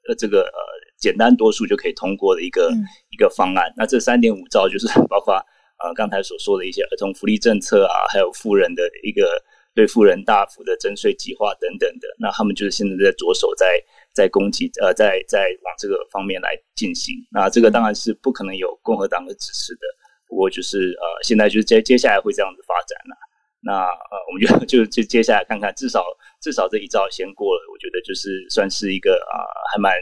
[0.09, 0.59] 呃这个呃
[0.99, 3.73] 简单多数就可以通过的一个、嗯、一个方案。
[3.77, 5.41] 那这三点五兆就是包括。
[5.83, 9.43] 呃，刚才所说的一些儿童福利政策啊，还有富人的一个
[9.75, 13.67] 对富人大幅的征税计划等等的，那他们就是现在在着手在
[14.13, 17.15] 在攻击，呃，在在往这个方面来进行。
[17.31, 19.81] 那这个当然是不可能有共和党的支持的，
[20.29, 23.17] 不过就是呃，现在就是接接下来会这样子发展了。
[23.63, 26.03] 那呃，我们就 就就接下来看看，至少
[26.41, 29.93] 至少这一招先过了，我觉得就是算是一个啊、呃，还蛮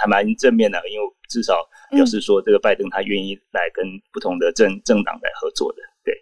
[0.00, 5.82] 还蛮正面的，因为至少表示说这个拜登他愿意来跟不同的政政党来合作的。
[6.02, 6.14] 对，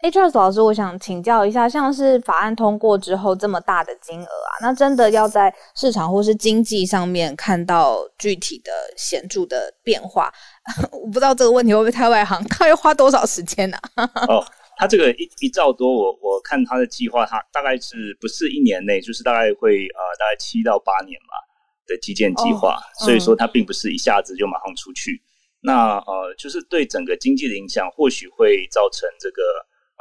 [0.00, 10.30] 哎，Charles 老师，我想请教一下，像是法案通过之后这么大的金额啊，那真的要在市场或是经济上面看到具体的显著的变化，
[10.92, 14.04] 我不知道这个问题会不会太外行， 他要花多少时间呢、啊？
[14.28, 14.44] 哦。
[14.82, 21.38] 他这个一一兆多，我我看他的计划，他大概是不是一年内，就是大概会呃大概七到八年吧
[21.86, 25.22] 的基建计划，所以说它并不是一下子就马上出去。
[25.60, 29.42] 那呃，就是对整个经济的影响，或许会造成这个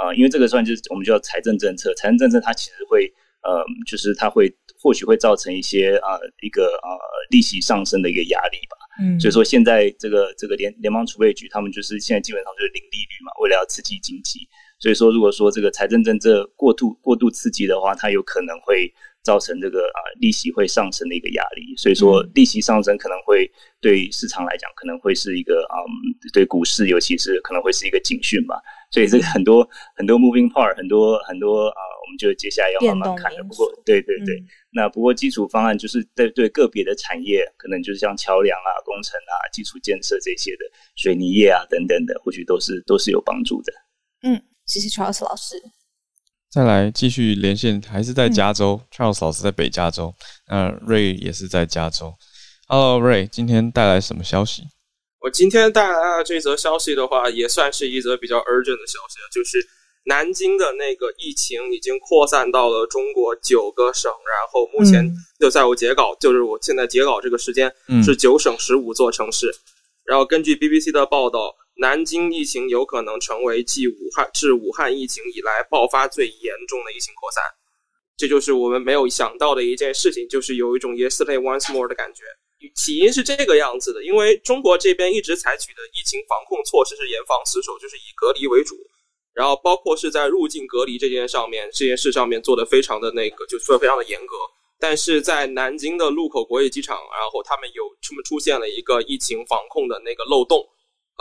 [0.02, 3.06] 呃，因为这个算就是我们叫财政政策，财政政策它其实会
[3.44, 6.90] 呃，就是它会或许会造成一些呃一个呃
[7.30, 8.78] 利息上升的一个压力吧。
[9.00, 14.50] 嗯，所以说现在这个这个联联邦储备局他们就是现在基本上就是零利率嘛，为了要刺激经济。
[14.82, 18.92] 所以说，如果说这个财政政策过度过度刺激的话，它有可能会
[19.22, 21.62] 造成这个啊利息会上升的一个压力。
[21.78, 28.56] 所以说，利息上升可能会对市场来讲可能会是一个啊、嗯，对股市尤其是可能会是一个警讯吧。
[28.90, 33.44] 所以这个很多很多 moving part，很多很多啊，我们就接下来要慢慢看的。
[33.44, 40.66] 不过，对对对，嗯、那不过基础方案就是对对个别的产业，可能就是像桥梁啊、工程啊、基础建设这些的
[40.96, 43.72] 水泥业啊等等的，或许都是都是有帮助的。
[44.24, 44.42] 嗯。
[44.72, 45.62] 谢谢 Charles 老师。
[46.50, 48.80] 再来继续连线，还是在加州。
[48.82, 50.16] 嗯、Charles 老师在北加州，
[50.48, 52.14] 那 Ray 也是在加州。
[52.70, 54.64] Hello，Ray，今天带来什么消息？
[55.20, 59.60] 我今天带来的这则消息的话，也算是一则比较 urgent 的消息，就是
[60.06, 65.06] 南京的那个疫情已经扩散到了中国九个省，然后目前
[65.38, 67.70] 就在我截稿，嗯、就是我现在截稿这个时间
[68.06, 69.48] 是九省十五座城市。
[69.48, 69.60] 嗯、
[70.06, 71.54] 然后根据 BBC 的报道。
[71.82, 77.44] 南京疫情有可能成为继武汉至武汉疫情以来爆发最严重的疫情扩散，
[78.16, 82.22] 这就是我们没有想到的一件事情，就是有一种 yesterday once more 的感觉。
[82.76, 88.76] 起因是这个样子的，因为中国这边一直采取的疫情防控措施是严防死守，就是以隔离为主，
[89.34, 94.36] 然后包括是在入境隔离这件上面，这件事上面做得非常的那个，就做得非常的严格。
[94.80, 100.64] 但是在南京的禄口国际机场，然后他们有这么出现了一个疫情防控的那个漏洞。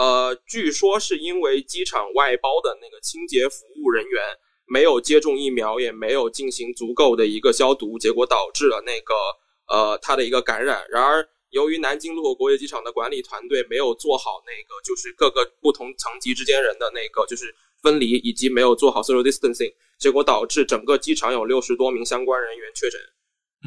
[0.00, 4.22] 呃，据说是因为机场外包的那个清洁服务人员
[4.66, 9.14] 没有接种疫苗，也没有进行足够的一个消毒，结果导致了那个
[9.68, 10.86] 呃他的一个感染。
[10.88, 22.98] 然而，由于南京禄口国际机场的管理团队没有做好那个就是各个不同层级之间人的那个就是分离，以及没有做好 social distancing，结果导致整个机场有六十多名相关人员确诊。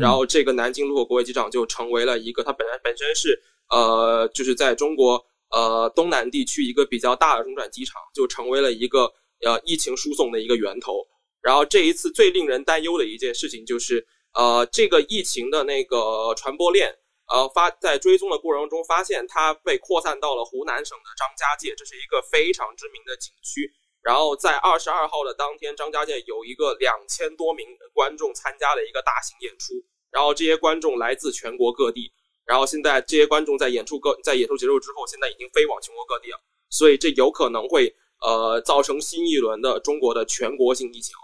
[0.01, 5.23] 然后，这个南京禄口国际机场就成为了一个它本来本身是呃就是在中国。
[5.53, 9.13] 呃，东南地区一个比较大的中转机场就成为了一个
[9.45, 11.05] 呃疫情输送的一个源头。
[11.43, 16.89] 然后这一次最令人担忧的一件事情就是，呃，这个疫情的那个传播链，
[17.31, 23.71] 呃，发在追踪的过程中发现它被扩散到了湖南省的张家界，这是一个非常知名的景区。
[24.01, 29.75] 然后在二十二号的当天，张家界有一个两千多名观众参加了一个大型演出，
[30.11, 32.11] 然后这些观众来自全国各地。
[32.45, 36.37] 然后现在这些观众在演出各在演出结束之后，现在已经飞往全国各地了，
[36.69, 41.15] 所以这有可能会呃造成新一轮的中国的全国性疫情。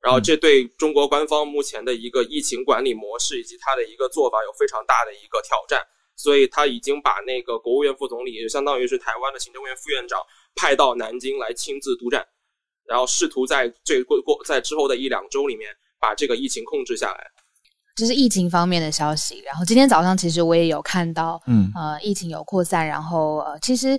[0.00, 5.80] 然后这对中国官方目前的一个疫情管理模式以及它的一个做法有非常大的一个挑战，
[6.14, 10.20] 所以他已经把那个国务院副总理，也就相当于是台湾的行政院副院长
[10.54, 12.26] 派到南京来亲自督战，
[12.86, 17.30] 然后试图在这过过在之后的一两周里面把这个疫情控制下来。
[17.96, 23.98] 这是疫情方面的消息，然后今天早上其实我也有看到，嗯，呃，疫情有扩散，然后呃，其实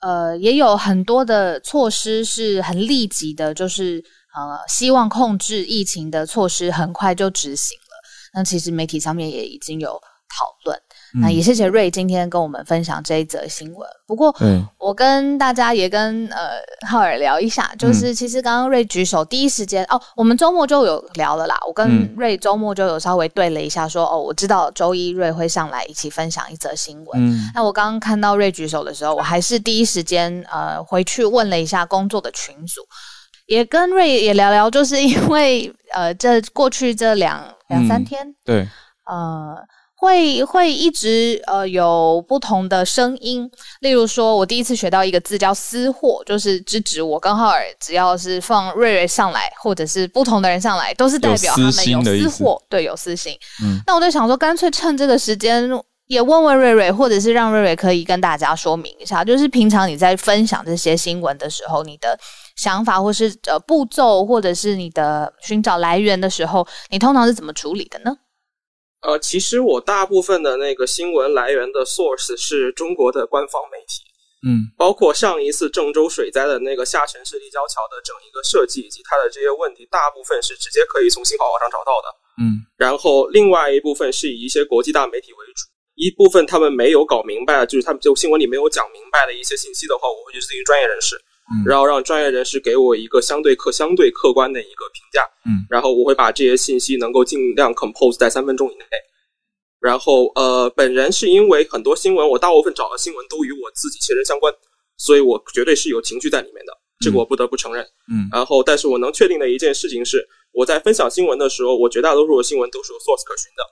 [0.00, 4.04] 呃也有很多的措施是很立即的，就是
[4.36, 7.96] 呃希望控制疫情的措施很快就执行了。
[8.34, 10.78] 那其实媒体上面也已经有讨论。
[11.14, 13.88] 那也谢谢 Ray 今天跟我们分享这一则新闻。
[14.06, 16.50] 不过，嗯，我跟大家也跟呃
[16.86, 21.58] 浩尔聊一下，就是其实刚刚 Ray 举手第一时间哦，我们周末就有聊了啦。
[21.66, 27.20] 我跟 Ray 周末就有稍微对了一下说，说哦，我知道周一 Ray 会上来一起分享一则新闻。
[27.20, 32.82] 嗯，那我刚刚看到 Ray 举手的时候，我还是第一时间呃回去问了一下工作的群组，
[33.46, 38.68] 也跟 Ray 也聊聊，就是因为呃这过去这两两三天，对，
[39.06, 39.56] 呃。
[40.00, 43.46] 会会一直呃有不同的声音，
[43.80, 53.38] 例如说，我第一次学到一个字叫“私货”，就是直指我跟浩尔，只要是放瑞瑞上来，或者是不同的人上来，都是代表他们有私货，对，有私心。
[53.62, 55.70] 嗯，那我就想说，干脆趁这个时间
[56.06, 62.18] 也问问瑞瑞，或者是让瑞瑞可以跟大家说明一下，就是平常你在分享这些新闻的时候，你的
[62.56, 68.16] 想法或是呃步骤，或者是你的寻找来源的时候，你通常是怎么处理的呢？
[69.02, 74.02] 呃，其实我大部分的那个新闻来源的 source 是中国的官方媒体，
[74.46, 82.08] 嗯，包括上一次郑州水灾的那个下沉式立交桥的整一个设计以及它的这些问题，大部分是直接可以从新华网上找到的，
[82.44, 91.16] 嗯，然后另外一部分是以一些国际大媒体为主，一部分他们没有搞明白，就是他们就新闻里没有讲明白的一些信息的话，我会去咨询专业人士。
[91.66, 98.84] 然后让专业人士给我一个相对客、相对客观的一个评价，嗯，然后我会把这些信息能够尽量 compose 在三分钟以内。
[99.80, 104.52] 然后，呃，本人是因为很多新闻，我大部分找的新闻都与我自己切身相关，
[104.98, 107.82] 所以我绝对是有情绪在里面的，这个我不得不承认，
[108.12, 108.28] 嗯。
[108.30, 113.64] 然后，但是我能确定的一件事情是，我在分享新闻的时候，我绝大多数的新闻都是有 source 可循的，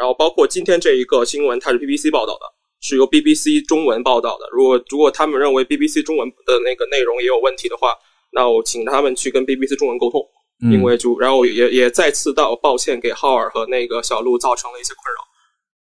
[0.00, 2.46] 然后包括今天这一个新闻，它是 BBC 报道的。
[2.82, 4.46] 是由 BBC 中文报道的。
[4.52, 7.94] 如果如果他们认为 BBC 中文的那个内容也有问题的话，
[8.32, 10.20] 那我请他们去跟 BBC 中文沟通。
[10.64, 15.20] 嗯、因为就然后也也再次道抱歉，给浩尔和那个小鹿造成了一些困扰。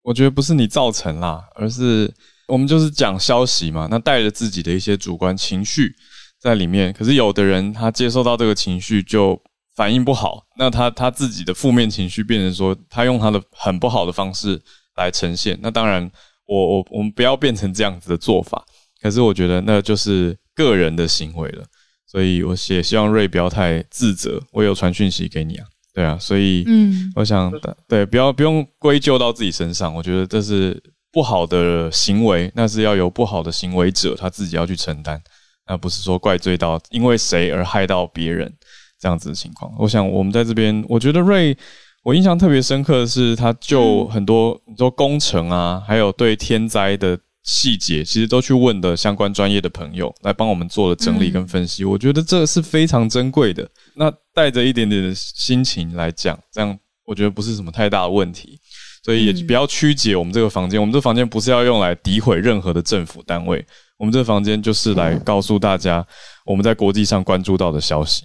[0.02, 2.12] 我觉得不是你造成啦，而是
[2.46, 5.92] 我们就是讲消息嘛，那带着自己的一些主观情绪
[6.40, 6.92] 在里面。
[6.92, 9.40] 可是有的人他接受到这个情绪就
[9.74, 14.60] 反应不好，那他他自己的负面情绪变成说他用他的很不好的方式
[14.96, 15.56] 来呈现。
[15.62, 16.10] 那当然。
[16.48, 18.64] 我我我们不要变成这样子的做法，
[19.02, 21.62] 可是我觉得那就是个人的行为了，
[22.06, 24.42] 所以我也希望瑞不要太自责。
[24.50, 27.52] 我有传讯息给你啊，对啊，所以嗯，我想
[27.86, 30.82] 对，不要不用归咎到自己身上，我觉得这是
[31.12, 35.20] 不好的行为，那是要由不好的行为者他自己要去承担，
[35.68, 38.50] 那不是说怪罪到因为谁而害到别人
[38.98, 39.70] 这样子的情况。
[39.78, 41.54] 我想我们在这边，我觉得瑞。
[42.02, 51.84] 我印象特别深刻的是，他就很多你说工程啊，还有对天灾的细节，其实都去问的相关专业的朋友来帮我们做了整理跟分析。
[51.84, 53.68] 我觉得这是非常珍贵的。
[53.94, 58.58] 那带着一点点的心情来讲，这样我觉得不是什么太大的问题。
[59.04, 60.78] 所以也不要曲解我们这个房间。
[60.78, 63.64] 我们这个房间不是要用来诋毁任何的政府单位，
[63.96, 66.06] 我们这个房间就是来告诉大家
[66.44, 68.24] 我们在国际上关注到的消息。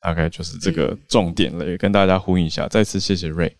[0.00, 2.66] 大概就是这个重点了，也跟大家呼应一下。
[2.68, 3.54] 再次谢谢瑞，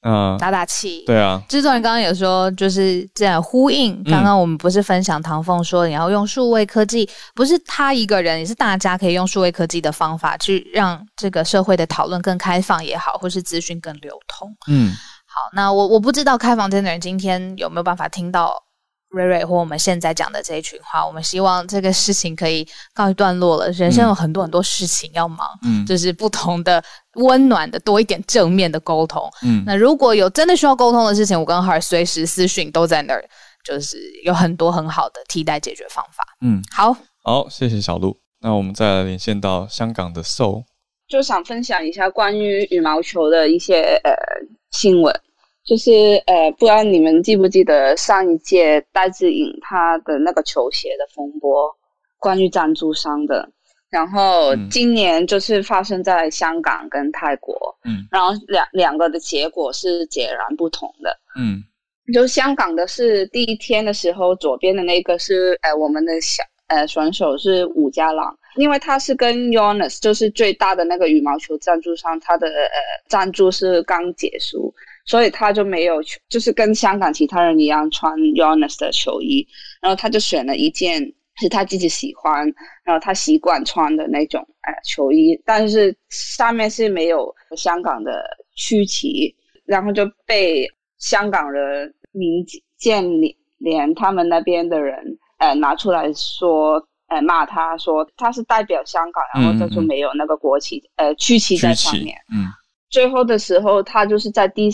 [0.00, 1.04] 啊，打打气。
[1.06, 4.02] 对啊，制作人刚刚有说，就是这样呼应。
[4.04, 14.48] 刚刚我们不是分享唐凤说，你要用数位科技，不是他一个人，也是大家可以用数位科技的方法去让这个社会的讨论更开放也好，或是资讯更流通。
[14.68, 14.90] 嗯，
[15.26, 18.62] 好，那我我不知道开房间的人今天有没有办法听到。
[19.14, 23.70] 瑞瑞或我们现在讲的这一群话，我们希望这个事情可以告一段落了。
[23.70, 26.82] 人生有很多很多事情要忙，嗯，就是不同的
[27.14, 29.22] 温暖的多一点正面的沟通。
[29.42, 33.24] 嗯，那如果有真的需要沟通的事情，我跟哈尔随时私讯都在那儿，
[33.64, 36.24] 就是有很多很好的替代解决方法。
[36.40, 38.18] 嗯，好，好，谢谢小鹿。
[38.40, 40.64] 那我们再来连线到香港的 Soul，
[41.08, 44.12] 就想分享一下关于羽毛球的一些呃
[44.72, 45.14] 新闻。
[45.64, 45.90] 就是
[46.26, 51.74] 呃，不知道你们记不记得上一届戴志颖他的那个球鞋的风波，
[52.18, 53.50] 关于赞助商的。
[53.90, 61.62] 然后今年就是发生在香港跟泰国，嗯，然后两两个的结果是截然不同的，嗯，
[62.12, 74.74] 就香港的是第一天的时候，左边的那个是呃我们的小呃选手是伍家朗，因为他是跟 Yonex 就是最大的那个羽毛球赞助商，他的呃赞助是刚结束。
[75.06, 79.46] 所以他就没有，就是跟香港其他人一样穿 y o n e s 的球衣，
[79.82, 82.46] 然后他就选了一件是他自己喜欢，
[82.84, 88.24] 然后他习惯穿的那种呃球衣，但是上面是没有香港的
[88.56, 89.34] 区旗，
[89.66, 90.66] 然后就被
[90.98, 92.44] 香港人民
[92.78, 94.96] 建联连他们那边的人
[95.38, 102.48] 呃拿出来说，呃骂他说他是代表香港，然后他就没有那个国旗呃区旗在上面，嗯。
[102.94, 104.70] 最后的时候，他就是在第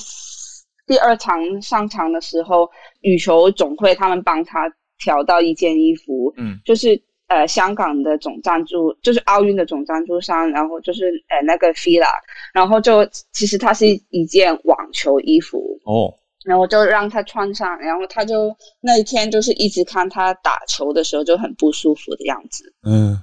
[0.86, 2.68] 第二场上场的时候，
[3.00, 4.70] 羽球总会他们帮他
[5.02, 12.12] 调到一件衣服，嗯，就是呃香港的总赞助，就是奥运的总赞助商，然后就是呃那个 Fila，
[12.52, 16.12] 然后就其实它是一件网球衣服哦，
[16.44, 23.16] 然后就让他穿上，然后他就那一天就是一直看他打球的时候就很不舒服的样子，嗯，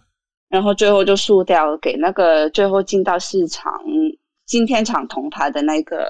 [0.49, 3.71] 然后最后就输掉给那个最后进到四强。
[4.47, 6.07] 今天场铜牌的那个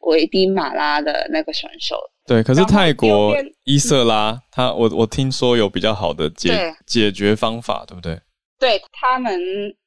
[0.00, 1.96] 危地马拉的那个选手。
[2.26, 8.20] 对，可是泰国伊瑟拉他，我我听说有比较好的解解决方法，对不对？
[8.58, 9.40] 对，他们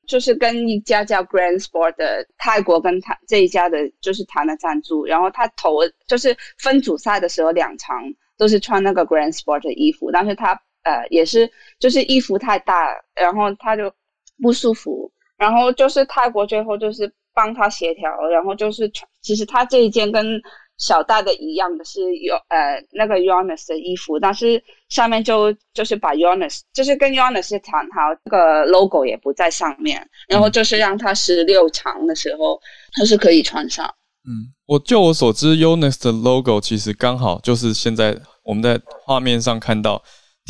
[0.07, 8.01] 就是跟一家叫 Grand Sport 的泰国跟他这一家的，就是谈了赞助，然后他投就是分组赛的时候两场
[8.37, 13.93] 都是穿那个 Grand Sport 的衣服，但是他呃也是就是衣服太大，然后他就
[14.41, 20.41] 不舒服，然后就是泰国最后就是帮他协调，然后就是其实他这一件跟。
[20.77, 32.59] 小戴的一样的是有呃那个 Jonas 的衣服，但是上面就就是把 Jonas 就是跟 Jonas 谈好，那个 logo 也不在上面，然后就是让他十六长的时候
[32.93, 33.85] 他是可以穿上。
[34.27, 40.01] 嗯，我就我所知，Jonas 的 logo 其实刚好就是现在我们在画面上看到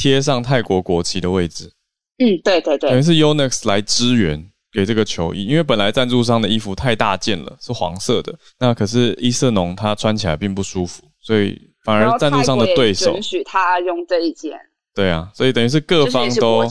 [0.02, 1.74] 贴上泰国国旗的位置。
[2.20, 4.50] 嗯，对对对，等于是 Jonas 来支援。
[4.72, 8.34] 给这个球衣，因为本来赞助商的衣服太大件了，是黄色的。
[8.60, 14.58] 那可是伊瑟农他穿起来并不舒服，所以反而赞助商的对手允许他用这一件。
[14.94, 16.64] 对啊，所以等于是各方都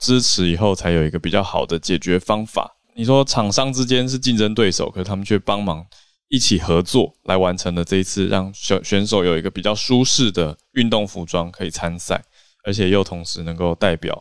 [0.00, 2.76] 支持以后，才有一个比较好的解决方法。
[2.96, 5.86] 你说厂商之间是竞争对手，可是他们却帮忙
[6.28, 12.20] 一起合作来完成了这一次，让选选手有一个比较舒适的运动服装可以参赛，
[12.64, 14.20] 而且又同时能够代表。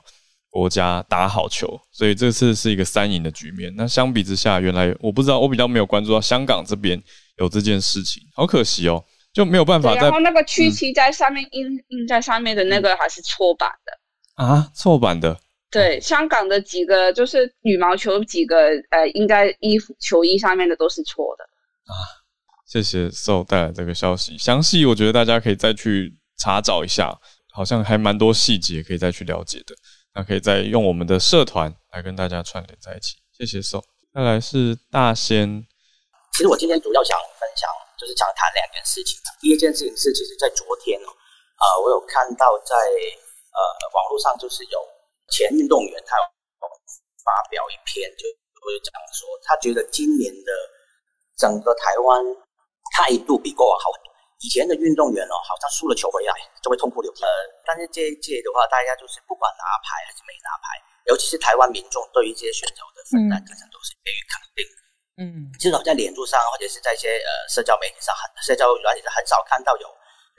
[0.49, 3.73] 国家打好球，所以这次是一个三赢的局面。
[3.77, 7.01] 那相比之下，原来我不知道，我比较没有关注到香港这边
[7.37, 9.93] 有这件事情，好可惜哦，就没有办法。
[9.95, 15.39] 然后那个区旗在上面印、嗯、印在上面的那个还是错版的啊，错版的。
[15.71, 21.43] 对，香港的几个就是羽毛球几个呃，应该衣服球衣上面的都是错的
[21.93, 21.93] 啊。
[22.65, 27.15] 谢谢 So 带来这个消息，详细我觉得大家可以再去查找一下，
[27.51, 29.75] 好像还蛮多细节可以再去了解的。
[30.13, 33.81] 那可以再用我们的社团来跟大家串联在一起，谢谢 So。
[34.11, 35.63] 再来是大仙，
[36.33, 39.21] 其实我今天主要想分享，就是想谈两件事情。
[39.39, 43.59] 第一件事情是，其实在昨天哦，啊、呃，我有看到在呃
[43.93, 44.81] 网络上就是有
[45.29, 46.23] 前运动员他有
[47.21, 48.25] 发表一篇，就
[48.65, 50.51] 我就讲说他觉得今年的
[51.37, 52.25] 整个台湾
[52.97, 54.08] 态度比过往好多。
[54.39, 56.31] 以前的运动员哦，好像输了球回来
[56.63, 57.23] 就会痛哭流涕。
[57.23, 57.29] 呃，
[57.67, 60.79] 但是这一届的话，大家就是不管拿牌还是没拿牌，
[61.11, 64.63] 尤其是台湾民众对于这些选手的奋战精神都是给予肯定。
[65.19, 69.87] 嗯，至少在脸书上或者是在一些呃社交媒体上，很社交软体上很少看到有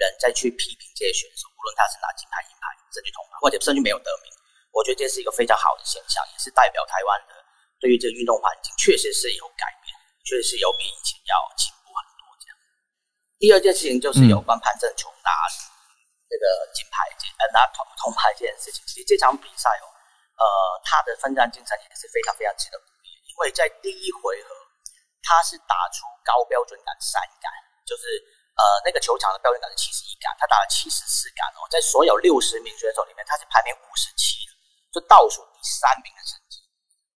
[0.00, 4.32] 人再去批评这些选手，无论他是拿金牌、银牌、甚至铜牌，或者甚至没有得名。
[4.72, 7.36] 我觉得这是一个非常好的现象，也是代表台湾的
[7.76, 9.92] 对于这个运动环境确实是有改变，
[10.24, 11.36] 确实是有比以前要。
[13.40, 15.32] 第二件事情就是有关潘正琼拿
[16.28, 16.44] 这个
[16.76, 17.08] 金牌、
[17.40, 18.84] 呃拿铜铜牌这件事情。
[18.84, 19.88] 其实这场比赛哦，
[20.36, 20.44] 呃，
[20.84, 23.08] 他的奋战精神也是非常非常值得鼓励。
[23.32, 24.52] 因为在第一回合，
[25.24, 27.48] 他是打出高标准杆三杆，
[27.88, 28.12] 就是
[28.60, 34.52] 呃那个球场的标准杆是七十一杆，他打了七十四杆哦，在所有六十名选手里面，他是排名五十七的，
[34.92, 36.60] 就倒数第三名的成绩。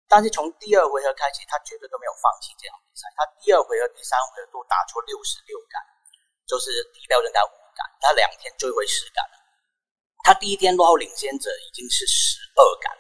[0.05, 3.09] 但是从第二回合开始，他绝对都没有放弃这场比赛。
[3.17, 5.82] 他第二回合、第三回合都打出六十六杆。
[6.52, 9.24] 就是低标人家五杆，他两天追回十杆。
[10.28, 12.91] 他第一天落后领先者已经是十二杆，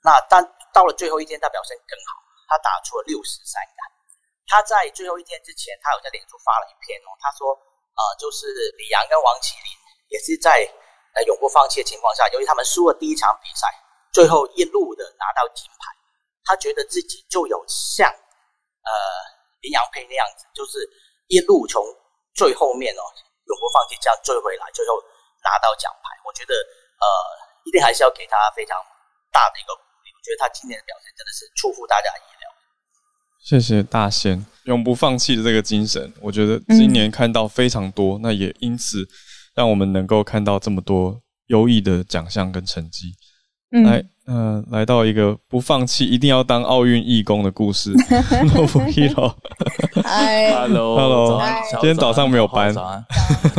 [0.00, 0.40] 那但
[0.72, 2.16] 到了最后一天，他表现更好，
[2.48, 3.84] 他打出了六十三杆。
[4.48, 9.68] 他在最后一天之前，他有在脸书发了一篇哦，他说，呃，就是李阳跟王齐麟
[10.08, 10.64] 也是在
[11.12, 13.68] 呃永不放弃的情况下，由于他们输了第一场比赛，
[14.10, 15.92] 最后一路的拿到金牌，
[16.48, 18.90] 他觉得自己就有像呃
[19.60, 20.80] 林洋配那样子，就是
[21.28, 21.84] 一路从。
[22.34, 23.02] 最后面哦，
[23.46, 25.00] 永不放弃，这样追回来，最后
[25.42, 26.14] 拿到奖牌。
[26.24, 27.06] 我觉得，呃，
[27.64, 28.76] 一定还是要给他非常
[29.32, 30.10] 大的一个鼓励。
[30.14, 32.48] 我觉得他今年的表现真的是出乎大家意料。
[33.40, 39.08] 谢谢大仙，永不放弃的这个精神，我觉得今年看到非常多，嗯、那也因此
[39.54, 43.14] 让我们能够看到这么多优异的奖项跟成绩。
[43.72, 47.92] 嗯、来，嗯、呃，来到一个不放弃，一定要当奥运义工的故事。
[48.54, 49.34] Love Hero，
[50.04, 52.72] 嗨，Hello，Hello，今天早上没有班。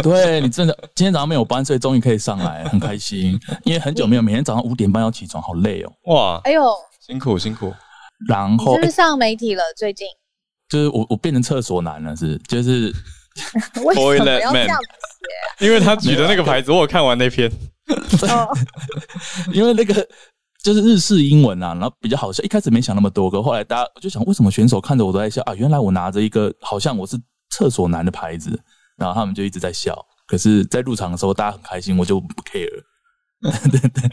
[0.02, 3.38] 对，你真的今天早上没有班，所以终于可以上来，很开心。
[3.66, 5.92] 因为很久没有每天早上五点半要起床，好累哦。
[6.06, 6.74] 哇，哎呦，
[7.06, 7.74] 辛苦辛苦。
[8.28, 9.64] 然后就是不是上媒体了？
[9.76, 10.08] 最近
[10.70, 12.94] 就是我，我变成厕所男了，是就是。
[13.86, 14.78] 为什么要这样
[15.58, 15.66] 写？
[15.66, 17.50] 因为他举的那个牌子，我有看完那篇。
[19.54, 20.06] 因为那个
[20.64, 22.44] 就是日式英文啊，然后比较好笑。
[22.44, 25.54] 一开始没想那么多，可后来大家我就想，为什么选手看着我都在笑啊？
[25.56, 27.18] 原来我拿着一个好像我是
[27.50, 28.60] 厕所男的牌子，
[28.98, 29.98] 然后他们就一直在笑。
[30.28, 32.70] 可是，在入场的时候，大家很开心，我就不 care。
[33.42, 34.10] 对对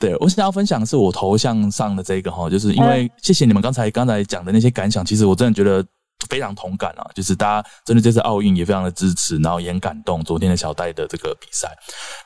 [0.00, 5.04] 对，我想要分享的是我头像上的这个哈，就是因为谢谢你们刚才刚才讲的那些感想。
[5.04, 5.84] 其实我真的觉得
[6.28, 11.68] 非常同感啊，就是大家真的这次奥运也非常的支持，然后也很感动昨天的小戴的这个比赛。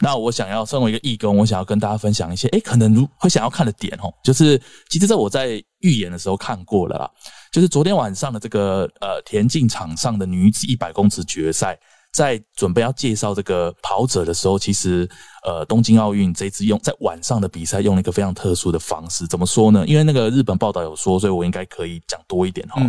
[0.01, 4.57] 那我想要身为一个义工，我想要跟大家分享一些，诶，可能如会想要看的点哦，就是
[4.89, 7.11] 其实这我在预演的时候看过了啦，
[7.53, 11.77] 就是昨天晚上的这个呃田径场上的女子一百公尺决赛，
[12.13, 15.09] 在准备要介绍这个跑者的时候，其实
[15.45, 19.85] 呃东京奥运这次用在晚上的比赛用了一个非常特殊的方式，怎么说呢？
[19.87, 22.81] 因为那个日本报道有说，所以我应该可以讲多一点哈。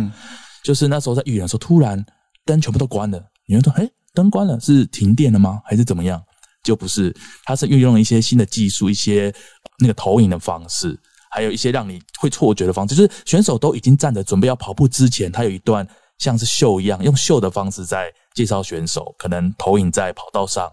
[0.62, 2.04] 就是那时候在预演的时候，突然
[2.44, 3.18] 灯全部都关了。
[3.46, 5.60] 有人说：“诶，灯关了，是停电了吗？
[5.64, 6.22] 还是怎么样？”
[6.62, 9.34] 就不是，它是运用了一些新的技术，一些
[9.78, 10.98] 那个投影的方式，
[11.30, 12.94] 还有一些让你会错觉的方式。
[12.94, 15.86] 就是选手都已经站着准备要跑步之前，他有一段
[16.18, 20.70] 像是秀一样，用秀的方式在介绍选手，可能投影在跑道上，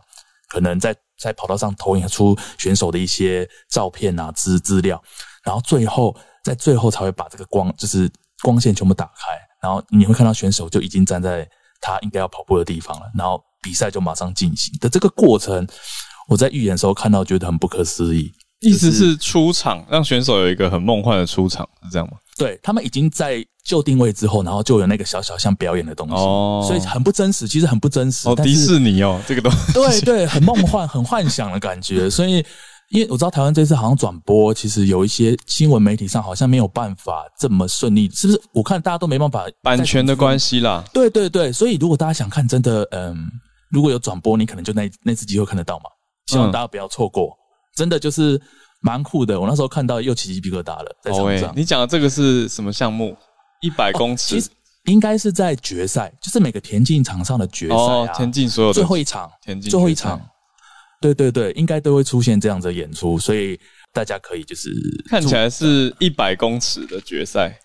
[0.50, 5.02] 可能在在跑道上投影出选手的一些照片啊资资料，
[5.44, 6.14] 然后最后
[6.44, 8.12] 在最后才会把这个光就是
[8.44, 9.47] 光线全部打开。
[9.62, 11.48] 然后你会看到选手就已经站在
[11.82, 15.68] 他应该要跑步的地方了，然后比赛就马上进行的这个过程，
[16.28, 18.32] 我在预演的时候看到觉得很不可思议。
[18.60, 22.18] 意思是出场让选手有一个很梦幻的出场，是这样吗？
[22.38, 28.28] 对，他们已经在就定位之后，然后就有那个小小像表演的东西，哦，所以很不真实，其实很不真实。
[28.28, 32.46] 哦，迪士尼哦，这个东西，对对，很梦幻、很幻想的感觉，所以。
[32.90, 38.42] 因为我知道台湾这次好像转播，其实有一些新闻媒体上好像没有办法这么顺利，是不是？
[38.54, 40.84] 我看大家都没办法，版权的关系啦。
[40.94, 43.30] 对对对，所以如果大家想看，真的，嗯，
[43.72, 45.86] 如果有转播，你可能就那那次机会看得到嘛。
[46.28, 47.38] 希望大家不要错过，嗯、
[47.76, 48.42] 真的就是
[48.82, 49.38] 蛮酷的。
[49.38, 51.50] 我那时候看到又起鸡皮疙瘩了，在场上。
[51.50, 53.14] 哦、你讲的这个是什么项目？
[53.62, 54.36] 一百公尺？
[54.36, 54.50] 哦、其实
[54.86, 60.22] 应该是在决赛，就是每个田径场上的决赛、啊、哦，田径所有的最后一场，田径最后一场。
[61.00, 63.60] 对对对，应该都会出现这样的演出，所以
[63.94, 64.70] 大家可以就是
[65.08, 67.60] 看起来是一百公尺的决赛。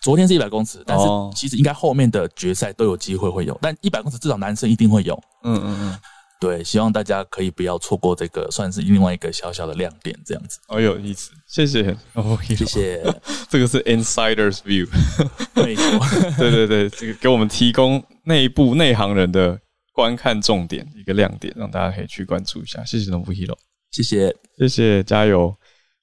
[0.00, 1.04] 昨天是一百公尺，但是
[1.34, 5.20] 其实应该后面的决赛都有机会会有，但一百公尺至少男生一定会有。
[5.42, 5.98] 嗯嗯嗯，
[6.40, 10.60] 对，希望大家可以不要错过这个，算是另外一个小小的亮点，这样子。
[10.68, 13.02] 哦，有意思，谢谢哦，谢谢。
[13.50, 14.86] 这个是 Insider's View，
[15.56, 15.98] 没错，
[16.38, 19.58] 对对对，这个给我们提供内部内行人的。
[19.98, 22.84] 观看重点一个亮点，让大家可以去关注一下。
[22.84, 23.58] 谢谢农夫 hero，
[23.90, 25.52] 谢谢谢谢，加油！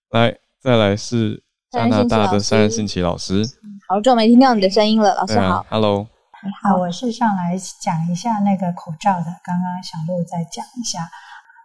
[0.09, 1.41] 来，再来是
[1.71, 3.41] 加拿大的三人信奇老师。
[3.87, 5.59] 好久没听到你的声音了，老师好。
[5.59, 6.05] 啊、Hello，
[6.43, 9.27] 你好，我是上来讲一下那个口罩的。
[9.41, 11.09] 刚刚小鹿再讲一下，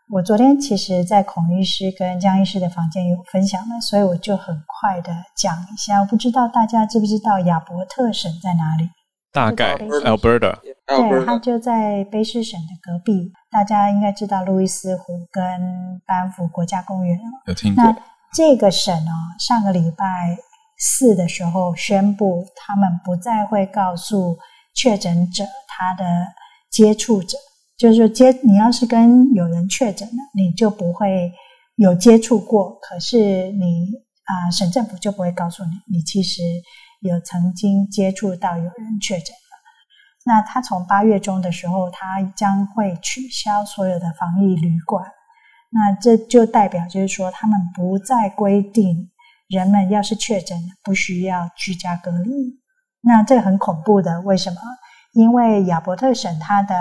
[0.09, 5.99] 我昨天其实，在孔医师跟江医师的房间有分享了，所以我就很快的讲一下。
[5.99, 8.89] 我不知道大家知不知道亚伯特省在哪里？
[9.33, 13.33] 大概 Alberta，对，它就在卑诗省的隔壁。
[13.49, 15.43] 大家应该知道路易斯湖跟
[16.05, 17.17] 班夫国家公园。
[17.47, 17.85] 有听过。
[17.85, 17.97] 那
[18.33, 20.37] 这个省哦，上个礼拜
[20.79, 24.37] 四的时候宣布，他们不再会告诉
[24.75, 26.05] 确诊者他的
[26.69, 27.39] 接触者，
[27.79, 31.33] 就是说接你要是跟有人确诊了，你就不会
[31.77, 32.77] 有接触过。
[32.81, 33.93] 可是你
[34.25, 36.43] 啊、呃，省政府就不会告诉你，你其实。
[37.01, 39.57] 有曾经接触到有人确诊了，
[40.25, 45.05] 那他从八月中的时候，他将会取消所有的防疫旅馆。
[45.71, 49.11] 那这就代表就是说，他们不再规定
[49.49, 52.61] 人们要是确诊了，不需要居家隔离。
[53.01, 54.57] 那这很恐怖的，为什么？
[55.15, 56.75] 因为亚伯特省它的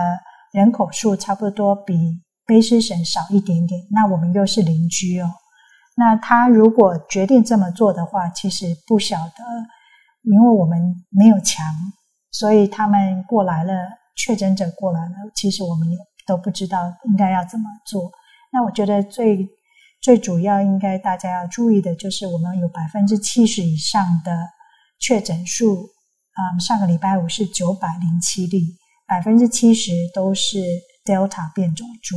[0.51, 5.31] 人口数差不多比卑诗省少一点点，那我们又是邻居哦。
[5.95, 9.43] 那他如果决定这么做的话，其实不晓得。
[10.23, 11.65] 因为我们没有墙，
[12.31, 13.73] 所以他们过来了，
[14.15, 15.97] 确诊者过来了，其实我们也
[16.27, 18.11] 都不知道应该要怎么做。
[18.51, 19.47] 那我觉得最
[20.01, 24.31] 最主要应该大家要注意的就是，我们有百分之七十以上的
[24.99, 30.57] 确诊数，嗯，上个礼拜五是九百零七例，百分之七十都是
[31.05, 32.15] Delta 变种株。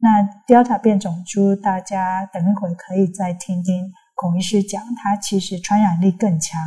[0.00, 6.60] 那 Delta 变种株，大家等一会可以再听听孔医师讲，它其实传染力更强。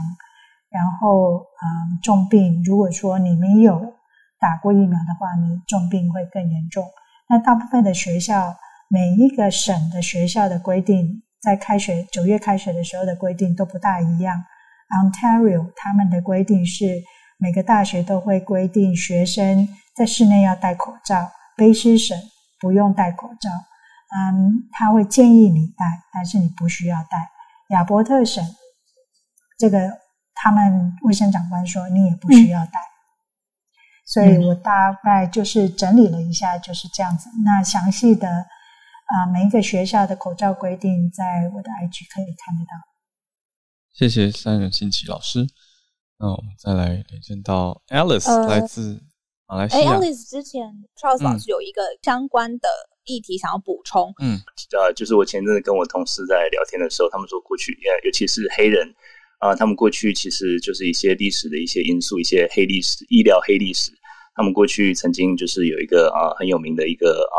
[0.71, 3.93] 然后，嗯，重病，如果说你没有
[4.39, 6.89] 打过疫苗的话，你重病会更严重。
[7.27, 8.55] 那大部分的学校，
[8.87, 14.41] 每一个省的学校的规定，在开学九月开学的时候的规定都不大一样。
[14.89, 17.03] Ontario 他们的规定是
[17.37, 21.29] 每个大学都会规定学生在室内要戴口罩。
[21.57, 22.17] 卑诗省
[22.61, 23.49] 不用戴口罩，
[24.15, 27.29] 嗯，他会建议你戴，但是你不需要戴。
[27.71, 28.41] 亚伯特省
[29.59, 29.99] 这个。
[30.33, 32.71] 他们卫生长官说：“你也不需要戴。
[32.71, 32.91] 嗯”
[34.05, 37.29] 所以我大概就是整理了一下，就是这样子。
[37.45, 42.71] 那详细的啊，每一个学校的口罩规定，在我的 IG 可以看得到。
[43.93, 45.47] 谢谢三人新奇老师。
[46.17, 49.01] 那我们再来连线到 Alice，、呃、来自
[49.47, 49.95] 马来西亚。
[49.95, 50.61] Alice 之前
[50.95, 52.69] Charles 老师有一个相关的
[53.05, 54.13] 议题想要补充。
[54.19, 54.39] 嗯，
[54.77, 57.71] 呃，就是我前阵子跟我同事在聊天的时候，他们说过去，
[58.05, 58.93] 尤其是黑人
[59.41, 63.91] 啊、他们过去其实就是一些历史的一些因素，一些黑历史、医疗黑历史。
[64.35, 67.37] 他们过去曾经就是有一个啊、很有名的一个啊、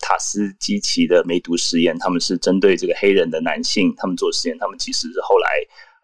[0.00, 5.48] 塔斯基奇的梅毒实验，他们是针对这个黑人的男性，他们做实验，他们其实是后来。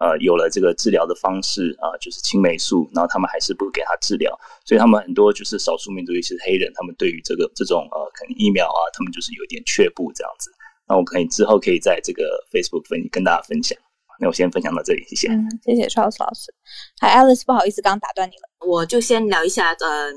[0.01, 4.32] 呃，有了这个治疗的方式啊、就是青霉素，然后他们还是不给他治疗，
[4.64, 10.51] 所以他们很多就是少数民族，尤其是黑人，他们对于这个这种呃，可能疫苗啊，他们就是有点却步这样子。
[10.88, 13.76] 那我可以之后可以在这个 Facebook 分跟大家分享。
[14.21, 15.29] 那我先分享到这里，谢谢。
[15.29, 16.53] 嗯，谢谢 Charles 老师。
[17.01, 20.12] Hi Alice，不好意思，刚刚打断你了，我就先聊一下，呃，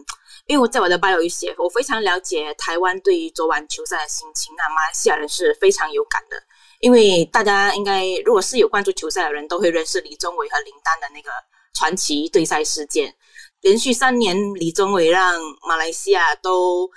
[0.47, 6.35] 因为我在我的 bio 有写，我非常了解台湾对于昨晚球赛的心情，那马来西亚人是非常有感的。
[6.81, 11.29] 因为大家应该，如果是有关注球赛的人，都会认识李宗伟和林丹的那个
[11.73, 13.15] 传奇对赛事件。
[13.61, 16.89] 连续三年，李宗伟让马来西亚都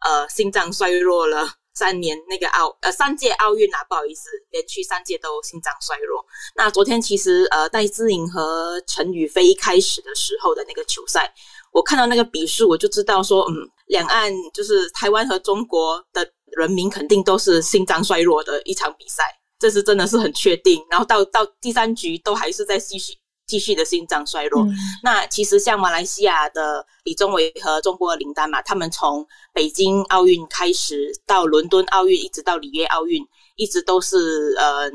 [0.00, 2.18] 呃心脏衰弱了三年。
[2.28, 6.24] 那个奥呃三届奥运啊，不好意思，连续三届都心脏衰弱。
[6.56, 11.32] 那昨天其实呃戴资颖和陈雨菲一开始的时候的那个球赛，
[11.72, 13.54] 我看到那个比数，我就知道说，嗯，
[13.88, 16.28] 两岸就是台湾和中国的。
[16.56, 19.24] 人民肯定都是心脏衰弱的一场比赛，
[19.58, 20.80] 这是真的是很确定。
[20.88, 23.12] 然后到到第三局都还是在继续
[23.46, 24.62] 继续的心脏衰弱。
[24.62, 33.26] 嗯、那其实像马来西亚的李宗伟和中国的林丹嘛，他们从北京奥运开始到伦敦奥运，一直到里约奥运，
[33.56, 34.92] 一直都是嗯，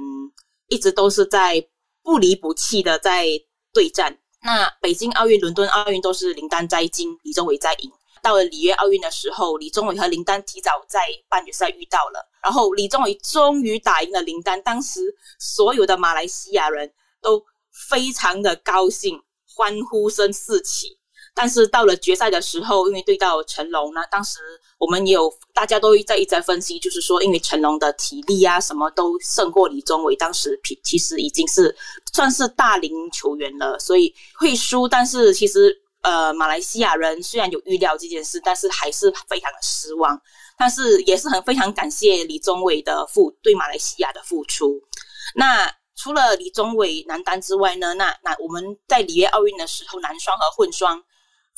[0.67, 1.63] 一直都是在
[2.03, 3.27] 不离不弃的在
[3.73, 4.17] 对战。
[4.41, 7.91] 那北京奥运、伦敦奥运都是林丹摘金，李宗伟摘银。
[8.21, 14.61] 到了里约奥运的时候，李宗伟和林丹提早在半决赛遇到了，然后李宗伟终于打赢了林丹。
[14.61, 14.99] 当时
[15.39, 16.91] 所有的马来西亚人
[17.21, 17.41] 都
[17.89, 20.97] 非常的高兴，欢呼声四起。
[21.33, 24.39] 但是到了决赛的时候，因为对到成龙，呢当时
[24.77, 31.75] 我们也有大家都在一直在分析，就是说因为成龙的体力啊什么都胜过李宗伟，当时其实已经是
[32.13, 34.87] 算是大龄球员了，所以会输。
[34.87, 35.83] 但是其实。
[36.01, 40.17] 呃，马来西亚人虽然有预料这件事，但是还是非常的失望。
[40.57, 44.79] 但是也是很非常感谢李宗伟的付对马来西亚的付出。
[45.35, 45.69] 那
[46.01, 47.93] 除了李宗伟男单之外呢？
[47.95, 51.03] 那那我们在里约奥运的时候，男双和混双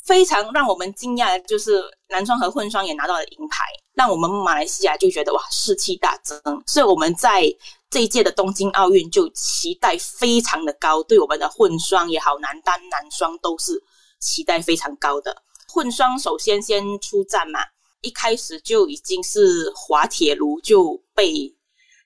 [0.04, 3.64] 非常让我们惊讶的就是男双和混双也拿到了银牌，
[3.94, 6.40] 让我们马来西亚就觉得哇士气大增。
[6.66, 7.44] 所以我们在
[7.88, 13.80] 这一届的东京奥运就期待非常的高，对我们的混双也好，男单男双都是。
[14.24, 17.58] 期待非常高的混双，首先先出战嘛，
[18.02, 21.52] 一开始就已经是滑铁卢就被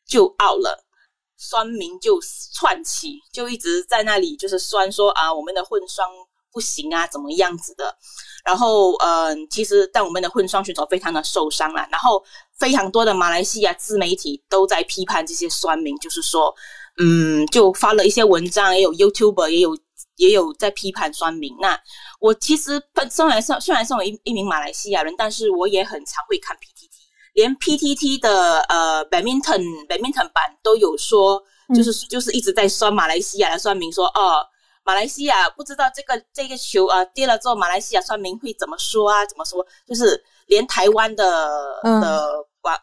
[0.09, 0.86] 就 out 了，
[1.37, 2.19] 酸民就
[2.53, 6.09] 窜起，就一直在那里就是酸说啊，我们的混双
[6.53, 7.97] 不行啊，怎么样子的？
[8.45, 12.23] 然后嗯、呃，其实但我们的混双选手非常的受伤了，然后
[12.59, 16.55] 非常多的马来西亚自媒体都在批判这些酸民，就是说
[16.99, 19.77] 嗯，就发了一些文章，也有 YouTuber 也有。
[20.17, 21.55] 也有在批判酸民。
[21.61, 21.79] 那
[22.21, 26.96] 我其实本身来说，虽然是我一一名马来西亚人，但是我也很常会看 PTT，
[27.37, 31.41] 连 PTT 的呃 badminton badminton 版都有说，
[31.75, 34.41] 就是、嗯、就是一直在酸马来西亚的酸民说，哦，
[34.83, 39.27] 马来西亚不知道这个这个球啊跌了之后，马来西亚酸民会怎么说啊？
[39.27, 39.65] 怎么说？
[39.87, 42.33] 就是连台湾的、嗯、的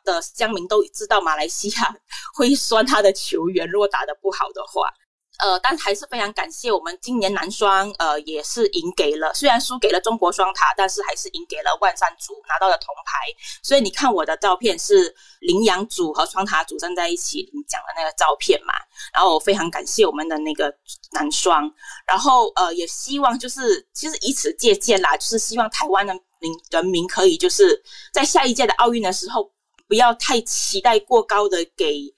[0.05, 1.95] 的乡民都知道马来西亚
[2.35, 4.87] 会酸他的球员，如果打得不好的话。
[5.39, 13.19] 呃，但还是非常感谢我们今年男双，呃，也是赢给了，虽然输给了中国双塔，但是还是赢给了万山组拿到了铜牌。
[13.63, 18.73] 所以你看我的照片是羚羊组和双塔组站在一起领奖的那个照片嘛。
[19.11, 20.73] 然后我非常感谢我们的那个
[21.11, 21.69] 男双，
[22.05, 29.51] 然后呃，也希望就是其实以此借鉴啦，就是希望台湾的民人民可以就是在下一届的奥运的时候，
[29.87, 32.12] 不要太期待过高的给。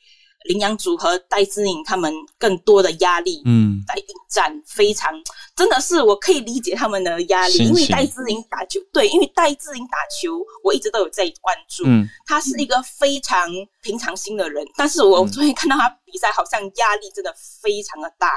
[0.46, 5.12] 羚羊组和戴资颖他们更多的压力，嗯，来应战，非常
[5.56, 13.50] 真的是我可以理解他们的压力，因为戴资颖打球，对，因为戴资颖打球，我一直都有在关注，嗯，他是一个非常
[13.82, 18.30] 平常心的人，嗯、但是我昨天看到他比赛，好像压力真的非常的大，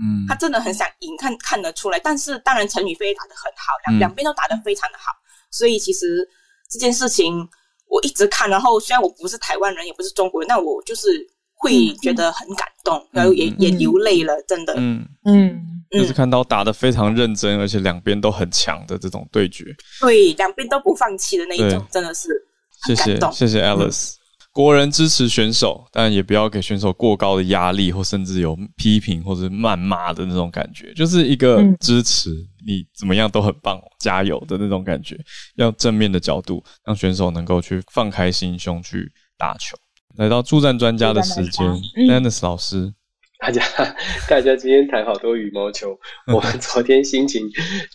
[0.00, 5.04] 嗯，他真的很想赢，看看得出来，但是当然陈雨菲打得很好，两两边都打得非常的好，
[5.50, 6.28] 所以其实
[6.70, 7.48] 这件事情
[7.88, 11.26] 我一直看，然后虽然我不是台湾人，也不是中国人，那我就是。
[11.64, 14.74] 会觉得很感动，嗯、然后也、嗯、也流泪了，真的。
[14.76, 15.60] 嗯嗯，
[15.90, 19.64] 就是看到打的非常认真，而且两边都很强的这种对决。
[20.02, 22.28] 对，两边都不放弃的那一种，真的是。
[22.86, 24.16] 谢谢谢谢 Alice。
[24.52, 32.30] 国人支持选手，但也不要给选手过高的压力，或甚至有批评或者谩骂的那种感觉，就是一个支持
[32.64, 35.18] 你怎么样都很棒，加油的那种感觉，
[35.56, 39.76] 要正面的角度，让选手能够去放开心胸去打球。
[40.16, 42.92] 来到助战专家的时间，Dennis 老师。
[43.40, 43.62] 大家，
[44.28, 45.98] 大家今天谈好多羽毛球。
[46.32, 47.42] 我们昨天心情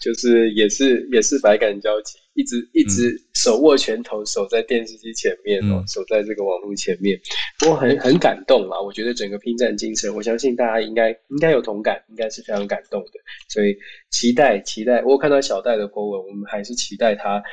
[0.01, 7.19] 就是也是也是百感交集，一直一直手握拳头，守在电视机前面哦，守在这个网络前面。
[7.59, 13.11] 不过很很感动啊，我觉得整个拼战精神，我相信大家应该应该有同感，应该是非常感动的。
[13.49, 13.75] 所以
[14.09, 17.43] 期待期待，我看到小戴的 po 文，我们还是期待他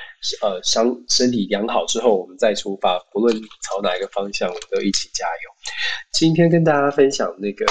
[0.41, 5.51] 呃伤身体养好之后，我们再出发，不论朝哪一个方向，我们都一起加油。
[6.13, 7.67] 今天跟大家分享那个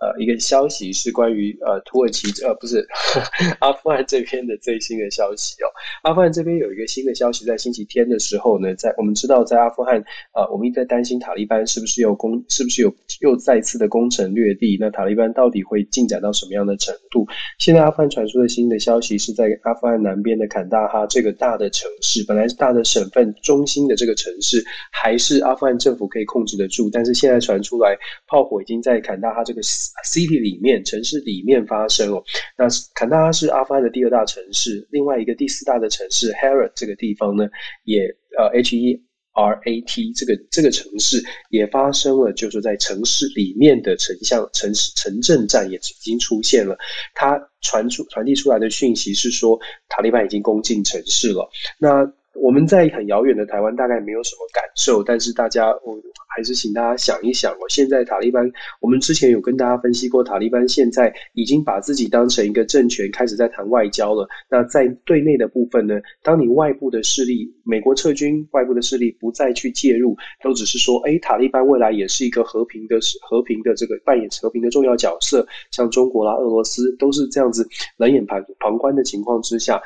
[0.00, 2.86] 呃一个消息是关于呃土耳其呃不是
[3.60, 5.68] 阿富汗这边的最新的消息哦。
[6.02, 10.02] 阿富汗这边有一个新的消息，在星期天的时候呢，在我们知道在阿富汗
[10.34, 17.26] 呃我们一直在担心塔利班是不是有攻是不是有又再次的攻城略地，那塔利班到底会进展到什么样的程度？
[17.58, 27.94] 现在阿富汗传出的新的消息是在阿富汗南边的坎大哈这个大的城市，本来是大的省份中心的这个城市，还是阿富汗政府可以控制得住，但是现在传出来
[28.26, 29.60] 炮火已经在坎大哈这个。
[30.04, 32.22] City 里面城市里面发生哦，
[32.56, 37.48] 那坎大哈是阿富汗的第二大城市，另外一个第四大的城市 Herat 这个地方呢，
[37.84, 38.00] 也
[38.38, 46.76] 呃 H E R A T 这个这个城市也发生了，就是在城市里面的城乡城市城镇战也已经出现了，
[47.14, 52.12] 它传出传递出来的讯息是说塔利班已经攻进城市了，那。
[52.34, 57.58] 我们在很遥远的台湾大概没有什么感受，但是大家我还是请大家想一想哦。
[57.68, 58.48] 现在塔利班，
[58.80, 64.28] 我们之前有跟大家分析过，塔利班现在已经把自己当成一个政权，开始在谈外交了。
[64.48, 72.96] 那在对内的部分呢，当你外部的势力，美国撤军，外部的势力不再去介入，都只是说，哎，塔利班未来也是一个和平的、
[73.28, 79.82] 和平的这个扮演和平的重要角色，像中国啦、俄罗斯都是这样子冷眼旁旁观的情况之下。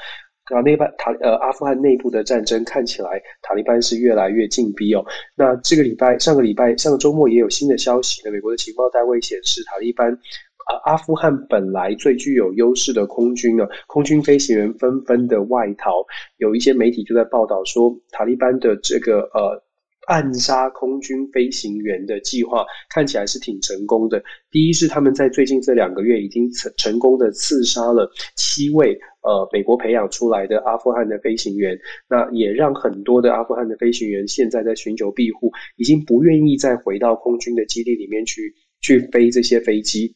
[0.46, 5.04] 塔利班塔呃阿富汗内部的战争看起来塔利班是越来越进逼哦。
[5.36, 8.30] 那这个礼拜上个礼拜上个周末也有新的消息呢。
[8.30, 16.04] 美国的情报单位显示，塔利班啊阿富汗本来最具有优势的空军呢，空军飞行员纷纷的外逃。
[16.36, 19.62] 有一些媒体就在报道说，塔利班的这个呃
[20.06, 24.22] 暗杀空军飞行员的计划看起来是挺成功的。
[24.50, 28.98] 第一是他们在最近这两个月已经成成功的刺杀了七位。
[29.22, 31.78] 呃，美国培养出来的阿富汗的飞行员，
[32.10, 40.14] 那也让很多的阿富汗的飞行员现在在寻求庇护，已经不愿意再回到空军的基地里面去去飞这些飞机。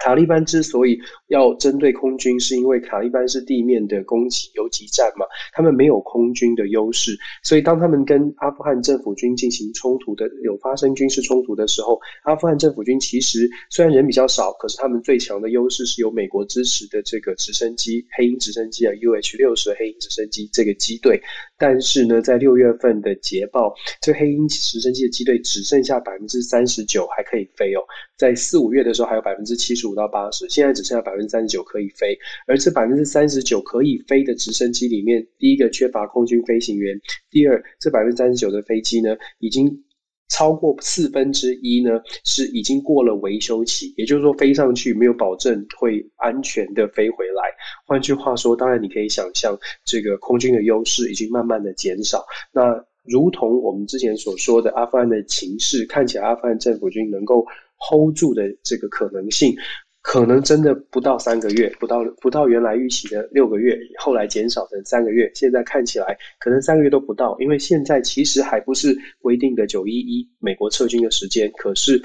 [0.00, 0.98] 塔利班之所以
[1.28, 21.20] 要针对空军，是因为塔利班是地面的攻击游击战嘛，他们没有空军的优势，所以当他们跟阿富汗政府军进行冲突的，有发生军事冲突的时候，阿富汗政府军其实虽然人比较少，可是他们最强的优势是由美国支持的这个直升机黑鹰直升机啊，UH 六十黑鹰直升机这个机队，
[21.60, 27.84] 但是呢，在六月份的捷报，这黑鹰直升机的机队只剩下百分之三十九还可以飞哦，
[28.16, 29.86] 在四五月的时候还有百分之七十。
[29.86, 36.96] 五到八十，现在只剩下百分之三十九可以飞，而这百分之三十九可以飞的直升机里面，第一个缺乏空军飞行员，
[37.28, 39.82] 第二，这百分之三十九的飞机呢，已经
[40.30, 41.90] 超过四分之一呢，
[42.24, 47.42] 是已经过了维修期，也就是说飞上去没有保证会安全的飞回来。
[47.86, 52.24] 换句话说，当然你可以想象，这个空军的优势已经慢慢的减少。
[52.52, 57.44] 那如同我们之前所说的，阿富汗的情势看起来，阿富汗政府军能够。
[57.82, 59.56] hold 住的这个可能性，
[60.02, 72.02] 可能真的不到三个月，不到不到原来预期的六个月，后来减少成三个月，现在看起来可能三个月都不到，因为现在其实还不是规定的九一一美国撤军的时间，可是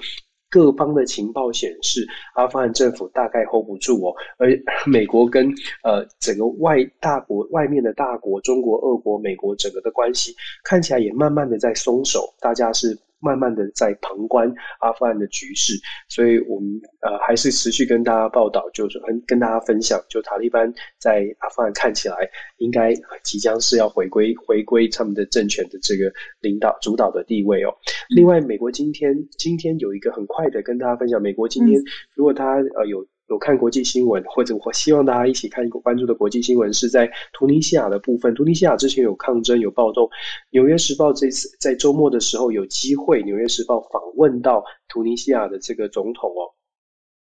[0.50, 4.52] 各方的情报显示，阿富汗政府大概 hold 不住哦，而
[4.86, 5.48] 美国跟
[5.82, 10.36] 呃整个外大国外面的大国中国、俄国、美国整个的关系
[10.66, 12.98] 看起来也慢慢的在松手，大家是。
[13.20, 15.74] 慢慢的在旁观阿富汗的局势，
[16.10, 16.70] 所以我们
[17.02, 22.16] 呃还是持续跟大家报道，就是跟跟大家分享，就塔利班在阿富汗看起来
[22.58, 22.94] 应该
[23.24, 27.74] 即将是要回归回归他们的政权的这个领导主导的地位哦。
[28.10, 31.82] 另外，美国今天今天有一个很快的跟大家分享，美国今天
[32.14, 33.06] 如果他呃有。
[33.28, 38.34] 有看国际新闻，或者我希望大家一起看一个关注的国际新闻，是在突尼西亚的部分。
[38.36, 40.06] 突尼西亚之前有抗争、有暴动，
[40.52, 46.54] 《纽约时报》这次在周末的时候有机会，《纽约时报》访问到突尼西亚的这个总统哦，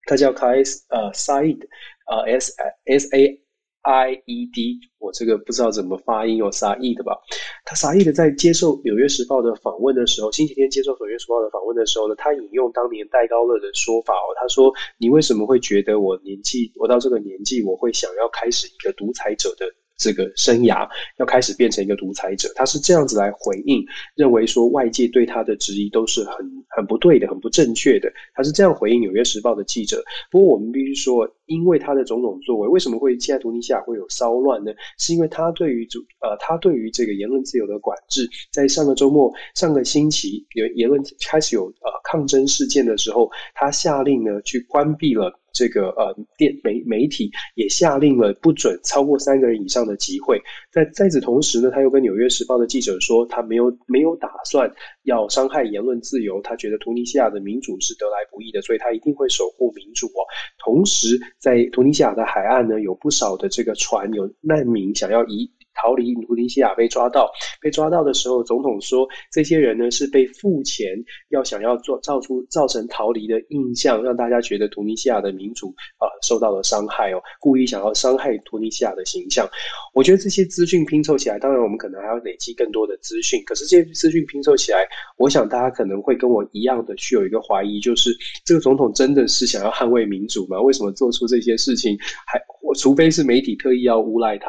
[0.06, 1.68] 他叫卡伊斯呃沙伊德
[2.08, 2.54] 呃 S
[2.86, 3.41] S A
[3.82, 7.18] I E D，我这个不知道怎么发音，有沙溢的吧？
[7.66, 19.66] 他沙溢的在接受《纽约时报》的访问的时候，星期天接受《纽约时报》的访问的时候呢，他引用当年戴高乐的说法哦，他说：“你为什么会觉得我年纪，我到这个年纪，我会想要开始一个独裁者的？”
[20.02, 20.90] 这个生涯
[21.20, 23.86] 要开始变成一个独裁者，他是这样子来回应，
[24.16, 26.36] 认为说外界对他的质疑都是很
[26.76, 28.12] 很不对的，很不正确的。
[28.34, 30.04] 他是这样回应《纽约时报》的记者。
[30.32, 34.72] 不过我们必须说，因为他的种种作为，为什么会现在图尼西亚会有骚乱呢？
[34.98, 41.00] 是因为他对于主呃，他对于这个言论自由的管制，在上个周末、上个星期有言论
[41.30, 45.41] 开始有呃抗争事件的时候，他下令呢去关闭了。
[45.54, 50.42] 这个呃，电媒媒体也下令了不准超过三个人以上的集会。
[50.72, 54.72] 在在此同时呢，他又跟《纽约时报》的记者说，他没有没有打算
[55.04, 56.42] 要伤害言论自由。
[56.42, 60.24] 他觉得突尼西亚的民主是得来不易的，所以他一定会守护民主哦。
[60.64, 65.52] 同时，在突尼西亚的海岸呢，有不少的这个船有难民想要移。
[65.82, 70.88] 逃离突尼西亚被抓到，被抓到的时候，总统说这些人呢是被付钱，
[71.30, 79.50] 要想要做造出造成逃离的印象，让大家觉得突尼西亚的民主啊、受到了伤害哦，故意想要伤害突尼西亚的形象。
[79.94, 84.86] 我觉得这些资讯拼凑起来，当然我们可能还要累积更多的资讯，可是这些资讯拼凑起来，
[85.18, 88.16] 我想大家可能会跟我一样的去有一个怀疑，就是
[88.46, 90.62] 这个总统真的是想要捍卫民主吗？
[90.62, 92.40] 为什么做出这些事情还？
[92.80, 94.46] 除非是媒体特意要诬赖他，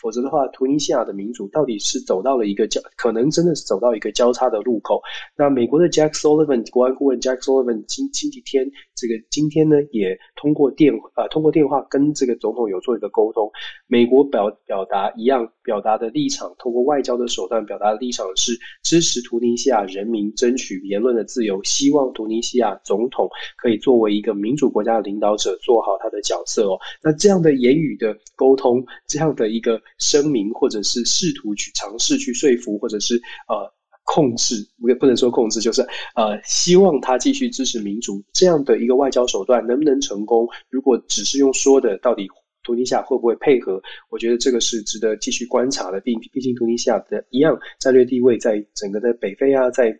[0.00, 5.02] 否则的话，突尼西亚的民主到底是走到了一个交，可能真的是走到一个交叉的路口。
[5.36, 13.50] 那美国的 Jack Sullivan 国安顾问 Jack Sullivan 今星期天这个今天呢，也通过电呃通过电话跟这个总统有做一个沟通。
[13.88, 26.78] 美国表表达一样表达的立场，通过外交的手段表达的立场是支持突尼西亚人民争取言论的自由，希望突尼西亚总统可以作为一个民主国家的领导者做好他的角色哦。
[27.02, 27.56] 那这样的。
[27.56, 33.16] 言语的沟通，这样的一个声明，或者是试图去尝试去说服，或者是
[33.48, 33.72] 呃
[34.04, 35.82] 控制，不不能说控制，就是
[36.14, 40.48] 呃希望他继续支持民主这样的一个外交手段能不能成功？
[40.70, 42.26] 如果只是用说的，到底
[42.62, 43.80] 突尼西亚会不会配合？
[44.10, 46.00] 我觉得这个是值得继续观察的。
[46.00, 49.96] 毕毕竟突尼西亚的一样战略地位，在整个的北非啊，在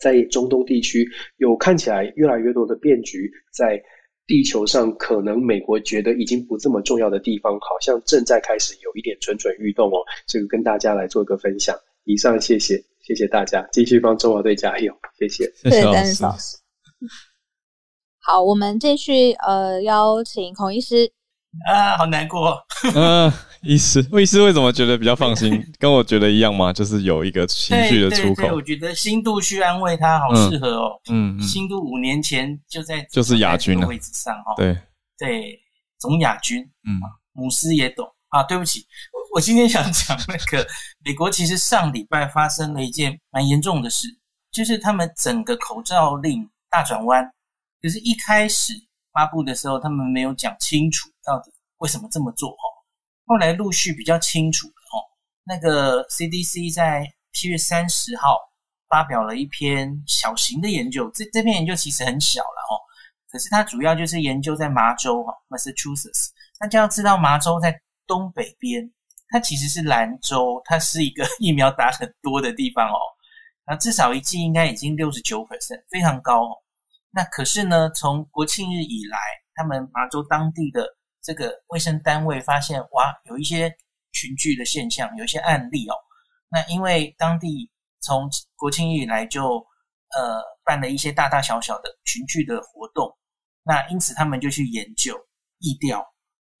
[0.00, 3.82] 在中东地区有看起来越来越多的变局在。
[4.26, 10.02] 地球上可能美国觉得已经不这么重要的地方，好像正在开始有一点蠢蠢欲动哦。
[10.26, 11.76] 这个跟大家来做一个分享。
[12.04, 15.44] 以上，谢谢，谢谢大家，继续帮中华队加油，谢谢。
[15.62, 16.56] 谢谢丹老师。
[18.20, 21.10] 好，我们继续呃邀请孔医师。
[21.68, 22.56] 啊，好难过。
[22.94, 23.32] 嗯。
[23.66, 25.62] 医师，魏医师为什么觉得比较放心？
[25.78, 26.72] 跟我觉得一样吗？
[26.72, 28.34] 就是有一个情绪的出口。
[28.34, 31.00] 对对对，我觉得新度去安慰他，好适合哦。
[31.10, 34.54] 嗯，嗯，新度五年前就在就是亚军的位置上哦。
[34.56, 34.76] 对
[35.18, 35.58] 对，
[35.98, 36.62] 总亚军。
[36.62, 37.00] 嗯，
[37.32, 38.42] 姆斯也懂啊。
[38.44, 38.86] 对不起，
[39.34, 40.66] 我今天想讲那个
[41.04, 44.06] 美国，其实上礼拜发生了一件蛮严重的事，
[44.52, 47.24] 就是他们整个口罩令大转弯。
[47.82, 48.72] 可是，一开始
[49.12, 52.75] 发布的时候，他们没有讲清楚到底为什么这么做哦。
[53.26, 54.96] 后来陆续比较清楚了哦，
[55.44, 58.38] 那个 CDC 在七月三十号
[58.88, 62.72] 发表了一篇小型的研究，这这篇研究其实很小了哦，
[63.30, 68.90] 可是它主要就是研究在麻州哈 Massachusetts，大家要知道麻州在东北边，
[69.28, 72.96] 它其实是蓝州，它是一个疫苗打很多的地方哦，
[73.66, 76.56] 那至少一剂应该已经六十九 percent，非常高哦。
[77.10, 79.18] 那可是呢，从国庆日以来，
[79.54, 80.86] 他们麻州当地的
[81.26, 83.68] 这个卫生单位发现，哇，有一些
[84.12, 85.94] 群聚的现象，有一些案例哦。
[86.48, 87.68] 那因为当地
[88.00, 89.56] 从国庆以来就
[90.16, 93.18] 呃办了一些大大小小的群聚的活动，
[93.64, 95.18] 那因此他们就去研究
[95.58, 96.06] 疫调。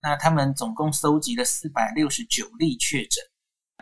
[0.02, 3.22] 那他们总共收集了四百六十九例确诊，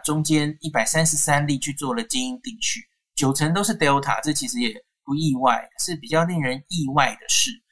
[0.05, 2.81] 中间一百三十三例去做了基因定序，
[3.15, 4.71] 九成都是 Delta，这其实也
[5.03, 7.64] 不意外，是比较令人意外的事。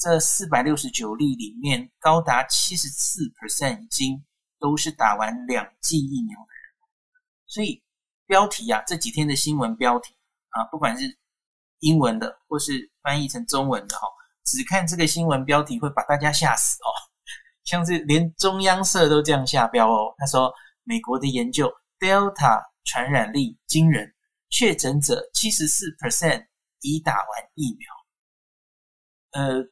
[0.00, 4.24] 这四百六十九例里面，高达七十四 percent 已经
[4.58, 6.72] 都是打完两剂疫苗的人。
[7.46, 7.82] 所以
[8.24, 10.16] 标题啊，这几天的新闻标题
[10.48, 11.18] 啊，不管是
[11.80, 14.06] 英文的或是翻译成中文的哈，
[14.46, 16.88] 只看这个新闻标题会把大家吓死哦。
[17.64, 20.50] 像是连中央社都这样下标哦，他说
[20.82, 24.14] 美国的研究 Delta 传染力惊人，
[24.48, 26.46] 确诊者七十四 percent
[26.80, 27.90] 已打完疫苗。
[29.32, 29.70] 呃。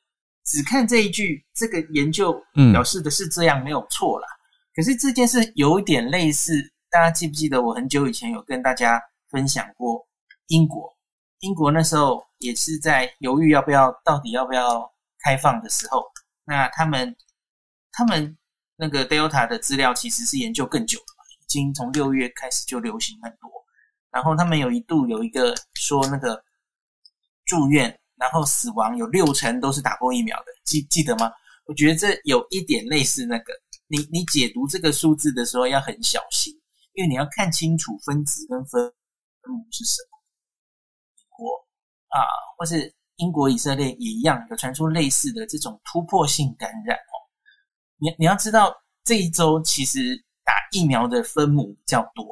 [0.49, 2.33] 只看这一句，这个研究
[2.73, 4.27] 表示的是这样，没有错啦。
[4.27, 4.41] 嗯。
[4.75, 6.55] 可是这件事有一点类似，
[6.91, 7.61] 大家记不记得？
[7.61, 10.09] 我很久以前有跟大家分享过
[10.47, 10.97] 英国，
[11.41, 14.91] 英国那时候也是在犹豫要不要，到底要不要
[15.23, 16.03] 开放的时候，
[16.45, 17.15] 那他们
[17.93, 18.37] 他们
[18.77, 23.51] 那个 Delta 的资料其实是研究更久的嘛，已经从六月开始就流行很多。
[24.11, 26.43] 然后他们有一度有一个说那个
[27.45, 31.31] 住院，然后死亡有六成都是打过疫苗的，记记得吗？
[31.67, 33.53] 我觉得这有一点类似那个，
[33.87, 36.53] 你你解读这个数字的时候要很小心，
[36.95, 38.83] 因为你要看清楚分子跟分
[39.45, 40.19] 母是什么。
[41.31, 41.53] 国
[42.09, 42.19] 啊，
[42.57, 47.15] 或是英国、以色列也一样，有传出类似的这种突破性感染哦。
[47.99, 52.27] 你你要知道，这一周其实打疫苗的分母比较多，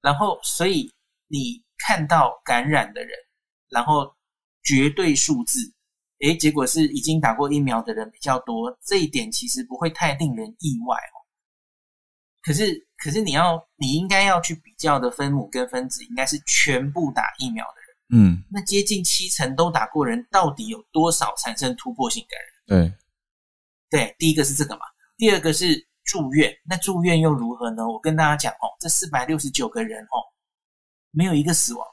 [0.00, 0.90] 然后所以
[1.28, 3.10] 你看到感染的人，
[3.68, 4.16] 然后
[4.64, 5.60] 绝对数字，
[6.20, 11.16] 诶，结果是已经打过疫苗的人比较多，这一点其实不会太令人意外哦。
[12.42, 17.84] 可是，可是你要你应该要去比较的分母跟分子，应该是全部打疫苗的人。
[18.22, 22.90] 嗯，那接近七成都打过人，到底有多少产生突破性感染？
[23.88, 24.82] 对，对，第一个是这个嘛，
[25.16, 27.88] 第二个是住院，那住院又如何呢？
[27.88, 30.20] 我跟大家讲哦，这四百六十九个人哦，
[31.10, 31.86] 没有一个死亡，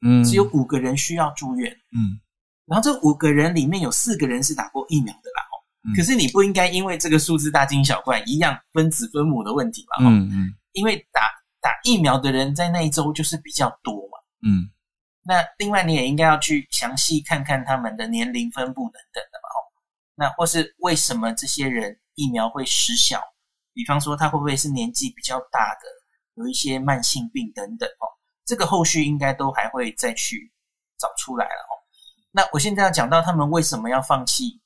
[0.00, 2.20] 嗯，只有五个人需要住院，嗯，
[2.66, 11.22] 然后这五个人里面有四个人是打过疫苗的啦，哦，嗯，可是你不应该因为这个数字大惊小怪，一样分子分母的问题嘛，嗯嗯，因为打
[11.60, 14.70] 打疫苗的人在那一周就是比较多嘛，嗯。
[15.24, 19.58] 那另外你也应该要去详细看看他们的年龄分布等等的嘛，哦，
[20.14, 23.20] 那或是为什么这些人疫苗会失效？
[23.74, 28.08] 比方说他会不会是年纪比较大的，有一些慢性病等等哦，
[28.48, 30.50] 这个后续应该都还会再去
[30.98, 31.72] 找出来了哦。
[32.32, 34.58] 那我现在要讲到他们为什么要放弃，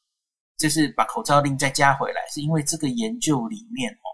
[0.56, 4.06] 就是把口罩令再加回来，是因为这个研究里面哦，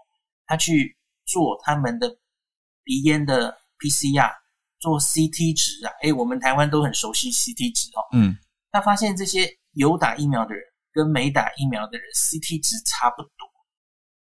[0.47, 2.09] 他去做他们的
[2.83, 4.33] 鼻咽的 PCR。
[4.81, 7.99] 做 CT 值啊，诶，我们台湾都很熟悉 CT 值哦。
[8.13, 8.33] 嗯，
[8.71, 10.63] 他发现这些有打疫苗的人
[10.93, 13.29] 跟没打疫苗的人 CT 值差不多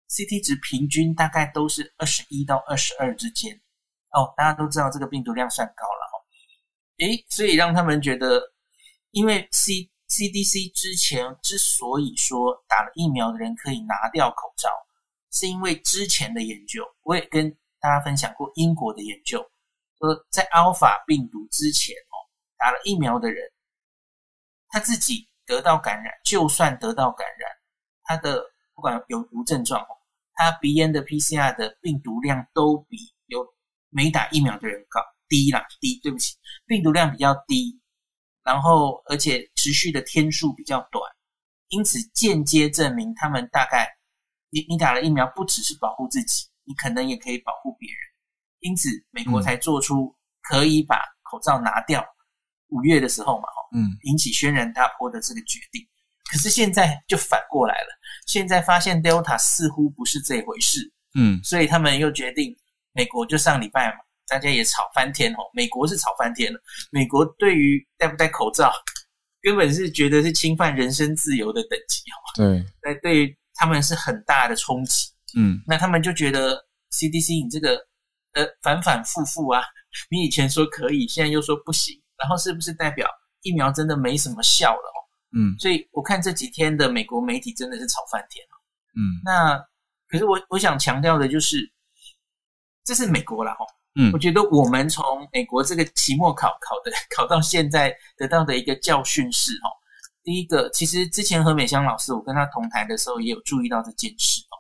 [0.10, 3.60] ，CT 值平均大概都是二十一到二十二之间。
[4.12, 6.16] 哦，大家都知道这个病毒量算高了哦。
[7.00, 8.42] 诶，所以让他们觉得，
[9.12, 14.70] 因为 C CDC 之前之所以说打了疫苗的人可以拿掉口罩，
[15.32, 17.50] 是因为之前的研究，我也跟
[17.80, 19.40] 大家分享过英国的研究。
[20.00, 22.16] 说在阿尔法病毒之前哦，
[22.58, 23.52] 打了疫苗的人，
[24.70, 27.50] 他自己得到感染，就算得到感染，
[28.04, 28.44] 他的
[28.74, 29.98] 不管有无症状哦，
[30.34, 32.98] 他鼻咽的 PCR 的病毒量都比
[33.28, 33.46] 有
[33.90, 36.36] 没打疫苗的人高低啦，低，对不起，
[36.66, 37.80] 病毒量比较低，
[38.44, 41.04] 然后而且持续的天数比较短，
[41.70, 43.88] 因此间接证明他们大概，
[44.50, 47.98] 你你打了疫苗不只是保护自己，你可能也可以保护别人。
[48.60, 52.06] 因此，美国才做出可以把口罩拿掉。
[52.70, 55.82] 五月的时候嘛，嗯，引起轩然大波的这个决定。
[56.32, 57.88] 可是现在就反过来了，
[58.28, 62.56] 现在发现 Delta 似乎不是这回事，嗯，所以他们又决定，
[62.94, 65.38] 美国就上礼拜嘛，大家也吵翻天哦。
[65.54, 66.60] 美国是吵翻天了，
[66.92, 68.72] 美国对于戴不戴口罩，
[69.42, 72.18] 根本是觉得是侵犯人身自由的等级哦。
[72.36, 75.10] 对，那对于他们是很大的冲击。
[75.38, 77.88] 嗯，那他们就觉得 CDC 你这个。
[78.34, 79.60] 呃，反反复复啊！
[80.12, 83.10] 你以前说可以，现在又说不行，然后是不是代表
[83.42, 85.00] 疫苗真的没什么效了哦？
[85.36, 88.62] 嗯，所以我看这几天的美国媒体真的是吵翻天了。
[88.94, 89.58] 嗯，那
[90.08, 91.58] 可是我我想强调的就是，
[92.90, 93.66] 这是美国啦哦。
[94.00, 99.70] 嗯，我觉得我们从美国这个期末考考的 考到现在得到的一个教训是哦，
[100.24, 104.58] 第一个，其实之前何美香老师我跟他同台的时候也有注意到这件事哦。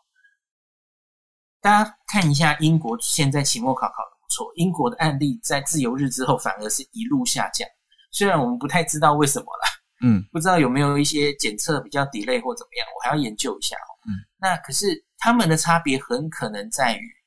[1.60, 7.68] 大家看一下英国现在期末考考的不错，英国的案例在自由日之后反而是一路下降。
[8.12, 9.68] 虽然我们不太知道为什么啦，
[10.06, 13.90] 嗯，不知道有没有一些检测比较 delay 或怎么样，我还要研究一下哦。
[14.08, 17.19] 嗯，那可是他们的差别很可能在于，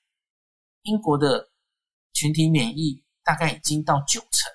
[0.83, 1.51] 英国的
[2.13, 4.53] 群体免疫大概已经到九成，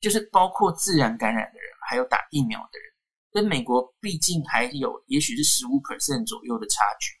[0.00, 2.92] 就是包括自然感染的人，还有打疫苗的人，
[3.30, 7.12] 跟美国毕竟还有也许是十五 percent 左右的差距。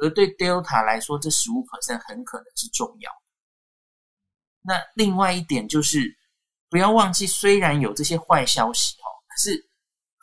[0.00, 3.10] 而对 Delta 来说，这十五 percent 很可能是重要。
[4.62, 6.16] 那另外一点就是，
[6.68, 9.70] 不要忘记，虽然有这些坏消息哦，可是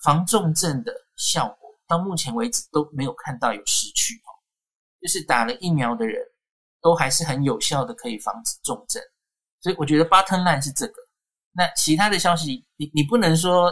[0.04, 4.30] 防重症的效果到目前为止都没有看到有失去哦。
[5.02, 6.22] 就是打了疫苗的人
[6.86, 9.02] 都还是很有效的，可以防止重症。
[9.60, 10.94] 所以我觉得 bottom line 是这个。
[11.52, 13.72] 那其他的消息，你你不能说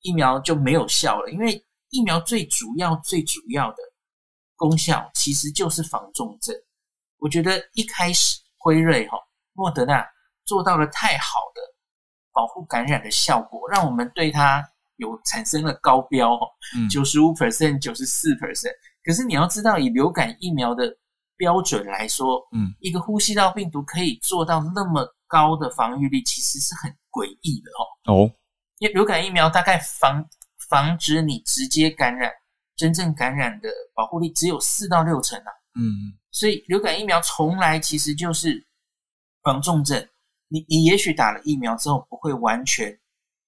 [0.00, 3.76] 疫苗就没有效了，因为疫苗最主要、最主要的。
[4.56, 6.54] 功效其实就是防重症。
[7.18, 9.18] 我觉得一开始辉瑞哈、
[9.52, 10.06] 莫德纳
[10.46, 11.60] 做到了太好的
[12.32, 14.64] 保护感染的效果，让我们对它
[14.96, 16.46] 有产生了高标哈，
[16.88, 18.72] 九十五 percent、九十四 percent。
[19.04, 20.86] 可是你要知道，以流感疫苗的
[21.36, 27.70] 标准来说，嗯，一个呼吸道病毒可以做到那么高的防御力，其实是很诡异的
[28.12, 28.14] 哦。
[28.14, 28.34] 哦，
[28.78, 30.24] 因为流感疫苗大概防
[30.68, 32.30] 防止你直接感染，
[32.76, 35.50] 真正感染的保护力只有四到六成啊。
[35.74, 38.64] 嗯，所以流感疫苗从来其实就是
[39.42, 40.08] 防重症。
[40.48, 42.96] 你你也许打了疫苗之后不会完全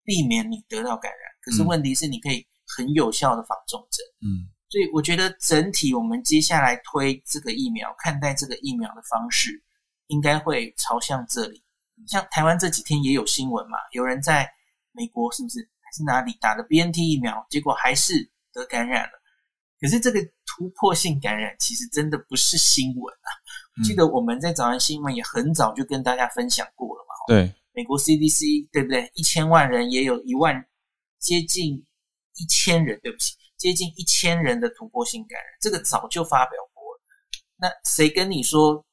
[0.02, 2.44] 避免你得到感染，可是问题是你可以
[2.76, 4.04] 很有效的防重症。
[4.22, 4.50] 嗯。
[4.68, 9.62] 所以我觉得整体我们接下来推这个疫苗，看待这个疫苗的方式，
[10.08, 11.62] 应该会朝向这里。
[12.06, 14.46] 像台湾这几天也有新闻嘛，有人在
[14.92, 19.12] 美国是不是还是哪里打了 BNT 疫苗，结果还是得感染了。
[19.80, 23.28] 可是这个突破性感染其实真的不是新闻啊！
[23.76, 27.14] 我记得我们在早安新闻也很早就跟大家分享过了嘛。
[27.28, 29.10] 对，美国 CDC 对不对？
[29.14, 30.66] 一千万人也有一万
[31.18, 31.84] 接近
[32.36, 33.34] 一千人，对不起。
[33.58, 37.00] 接近一千人的突破性感染，这个早就发表过了。
[37.56, 38.84] 那谁跟你说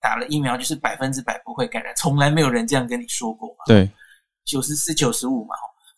[0.00, 1.94] 打了疫苗就是百分之百不会感染？
[1.94, 3.64] 从来没有人这样跟你说过嘛。
[3.66, 3.90] 对，
[4.44, 5.54] 九十四、九十五嘛。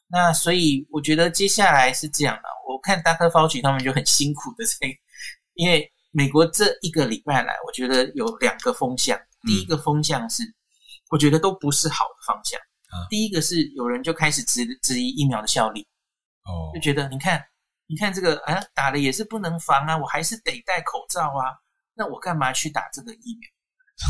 [0.09, 2.49] 那所以我觉得接下来是这样的。
[2.69, 3.31] 我看 Dr.
[3.31, 4.75] Fauci 他们就很辛苦的在，
[5.55, 9.17] 因为美国这一个礼拜来，我觉得有两个风向。
[9.43, 10.43] 第一个风向是，
[11.11, 12.59] 我觉得都不是好的方向。
[13.09, 15.87] 第一个是有人就开始质质疑疫苗的效力，
[16.43, 17.41] 哦，就觉得你看。
[17.91, 21.59] 你看这个，啊，打了也是不能防啊，我还是得戴口罩啊。
[21.95, 23.51] 那我干嘛去打这个疫苗？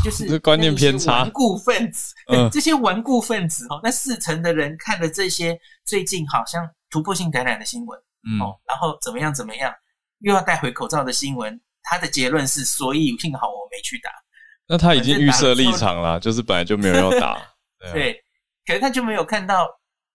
[0.05, 1.23] 就是 观念偏差。
[1.23, 9.73] 顽固分子，嗯， 这些顽固分子哦，那四成的人看了这些最近好像突破性感染的新闻，嗯，哦，然后怎么样怎么样，
[10.19, 14.11] 又要戴回口罩的新闻，他的结论是，所以幸好我没去打。
[14.69, 17.41] 那他已经预设立场了，就是本来就没有要打。
[17.79, 18.23] 对啊，对，
[18.67, 19.67] 可是他就没有看到。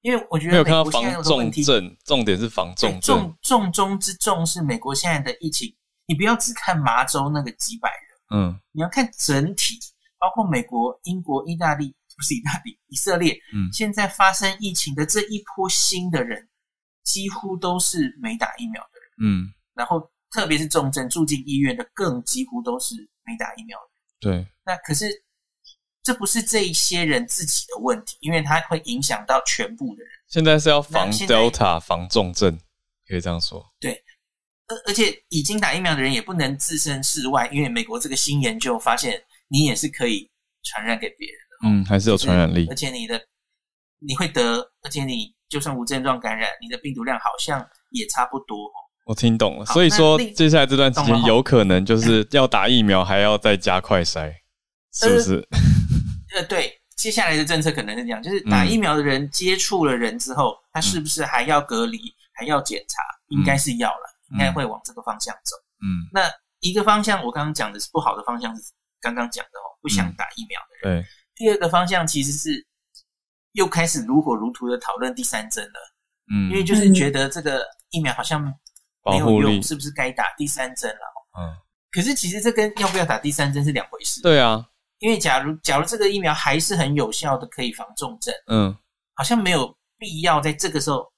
[0.06, 3.18] 因为我觉得没有看到防重症，重点是防重症。
[3.18, 5.74] 重重中之重是美国现在的疫情，
[6.06, 9.80] 你不要只看麻州那个几百人，嗯，你要看整体，
[10.20, 16.48] 包括美国、英国、意大利，不是意大利，以色列，嗯，现在发生疫情的这一波新的人，
[17.02, 22.94] 几乎都是没打疫苗的人，嗯，然后特别是重症住进医院的，更几乎都是
[23.24, 25.25] 没打疫苗的人，对，那可是。
[26.06, 30.12] 这不是这一些人自己的问题，因为它会影响到全部的人。
[30.28, 32.56] 现在是要防 Delta，防重症，
[33.08, 33.60] 可以这样说。
[33.80, 34.00] 对，
[34.68, 40.30] 而而且已经打疫苗的人也不能置身事外，因为美国这个新研究发现，你也是可以
[40.62, 41.68] 传染给别人的。
[41.68, 42.68] 嗯，还是有传染力。
[42.70, 43.20] 而且你的
[43.98, 48.56] 你会得，而且你就算无症状感染，你的病毒量好像也差不多。
[49.06, 54.32] 我听懂了，所以说接下来这段时间有可能就是要打疫苗，还要再加快筛，
[54.92, 55.48] 是不是？
[55.50, 55.58] 呃，
[56.42, 61.98] 对，接下来的政策可能是这样，就是打疫苗的人接触了人之后，嗯、他是不是还要隔离，
[62.32, 63.02] 还要检查？
[63.28, 65.56] 应该是要了，嗯、应该会往这个方向走。
[65.80, 66.30] 嗯，那
[66.60, 68.62] 一个方向我刚刚讲的是不好的方向，是
[69.00, 71.02] 刚刚讲的哦，不想打疫苗的人。
[71.02, 72.66] 对、嗯，第二个方向其实是
[73.52, 75.94] 又开始如火如荼的讨论第三针了。
[76.32, 78.40] 嗯，因为就是觉得这个疫苗好像
[79.04, 81.00] 没有用，是不是该打第三针了？
[81.38, 81.54] 嗯，
[81.90, 84.22] 可是其实这跟要不要打第三针是两回事。
[84.22, 84.66] 对啊。
[84.98, 88.74] 因为假如假如这个疫苗还是很有效的，可以防重症，嗯，
[89.14, 91.12] 好像没有必要在这个时候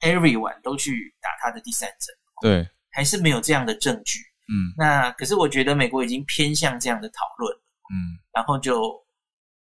[0.00, 4.18] ，everyone 都去打他的第三针，对，还是没有这样的证据，
[4.48, 7.50] 嗯，那可是我觉得美国已经偏向这样的讨论，
[7.90, 8.94] 嗯，然后就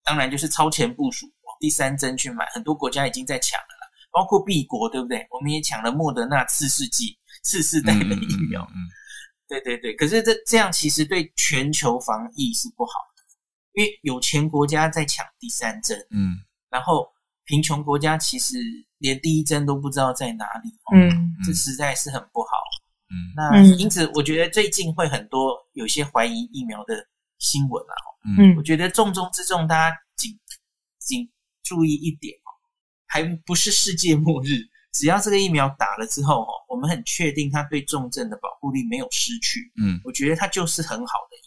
[0.04, 5.28] 当然就是超前部署往第三针去买，很多国家已经在抢了啦，包括 B 国对不对？
[5.30, 8.88] 我们也抢了莫德纳次世纪次世代的疫苗，嗯，嗯，
[9.50, 13.11] 对对对，可是这这样其实对全球防疫是不好的。
[13.74, 16.36] 因为有钱国家在抢第三针，嗯，
[16.70, 17.08] 然后
[17.46, 18.58] 贫穷国家其实
[18.98, 22.50] 连第一针都不知道在哪里，嗯，这实在是很不好，
[23.10, 26.96] 嗯，那因此我觉得最近会很多有些怀疑疫苗的
[27.40, 27.96] 新闻啊，
[28.38, 30.38] 嗯，我觉得重中之重，大家仅
[31.00, 31.30] 仅
[31.64, 32.52] 注意一点哦，
[33.08, 34.60] 还不是世界末日，
[34.94, 41.38] 只要这个疫苗打了之后哦，我们很确定它对重症的保护力没有失去，嗯，我觉得它就是很好的。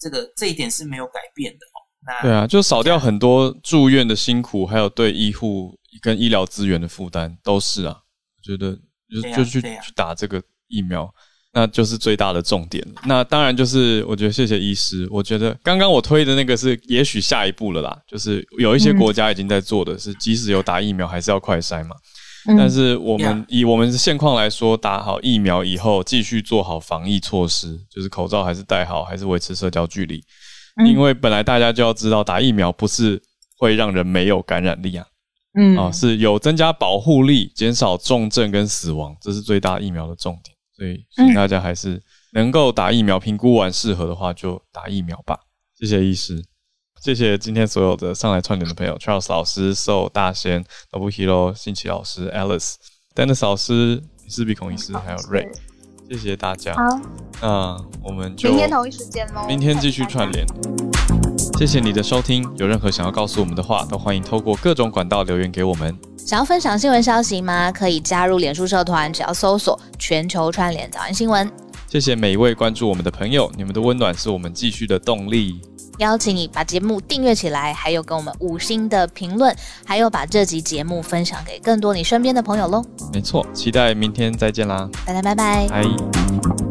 [0.00, 1.78] 这个这一点是没有改变的哦。
[2.06, 7.96] 那对啊，就少掉很多住院的辛苦，还有对医护跟医疗资源的负担，都是啊。
[8.36, 8.78] 我觉得
[9.10, 11.12] 就就去去打这个疫苗，
[11.52, 12.86] 那就是最大的重点。
[13.04, 15.06] 那当然就是，我觉得谢谢医师。
[15.10, 18.00] 我觉得刚刚我推的那个是，也许下一步了啦。
[18.06, 21.96] 就是有一些国家已经在做的是，即使有打疫苗，还是要快筛嘛。
[22.56, 30.22] 但是我们以我们的现况来说，打好疫苗以后，继续做好防疫措施，就是口罩还是戴好，还是维持社交距离。
[30.86, 33.20] 因为本来大家就要知道，打疫苗不是
[33.56, 35.04] 会让人没有感染力啊，
[35.58, 40.56] 嗯，啊，是有增加保护力，减少重症跟死亡，这是最大疫苗的重点。
[40.76, 42.00] 所以请大家还是
[42.32, 45.36] 能够打疫苗，评估完适合的话就打疫苗吧。
[45.76, 46.40] 谢谢医师，
[47.00, 52.74] 谢谢今天所有的上来串联的朋友，Charles 老师、So 大仙、Nobuhiro、新奇老师、Alice、
[53.14, 55.48] Dennis 老师、李氏鼻孔医师，还有 Ray，
[56.10, 56.74] 谢谢大家。
[56.74, 57.00] 好，
[57.40, 60.44] 那我们就明天同一时间喽，明天继续串联。
[61.56, 65.96] 谢谢你的收听，有任何想要告诉我们的话，都欢迎透过各种管道留言给我们。
[66.18, 67.72] 想要分享新闻消息吗？
[67.72, 71.50] 可以加入脸书社团，只要搜索“全球串联早安新闻”。
[71.88, 75.60] 谢谢每一位关注我们的朋友，你们的温暖是我们继续的动力。
[75.98, 79.54] 邀请你把节目订阅起来，还有给我们五星的评论，
[79.84, 82.84] 还有把这集节目分享给更多你身边的朋友喽。
[83.12, 84.88] 没错，期待明天再见啦！
[85.06, 85.68] 大家拜拜。
[85.68, 86.67] 拜。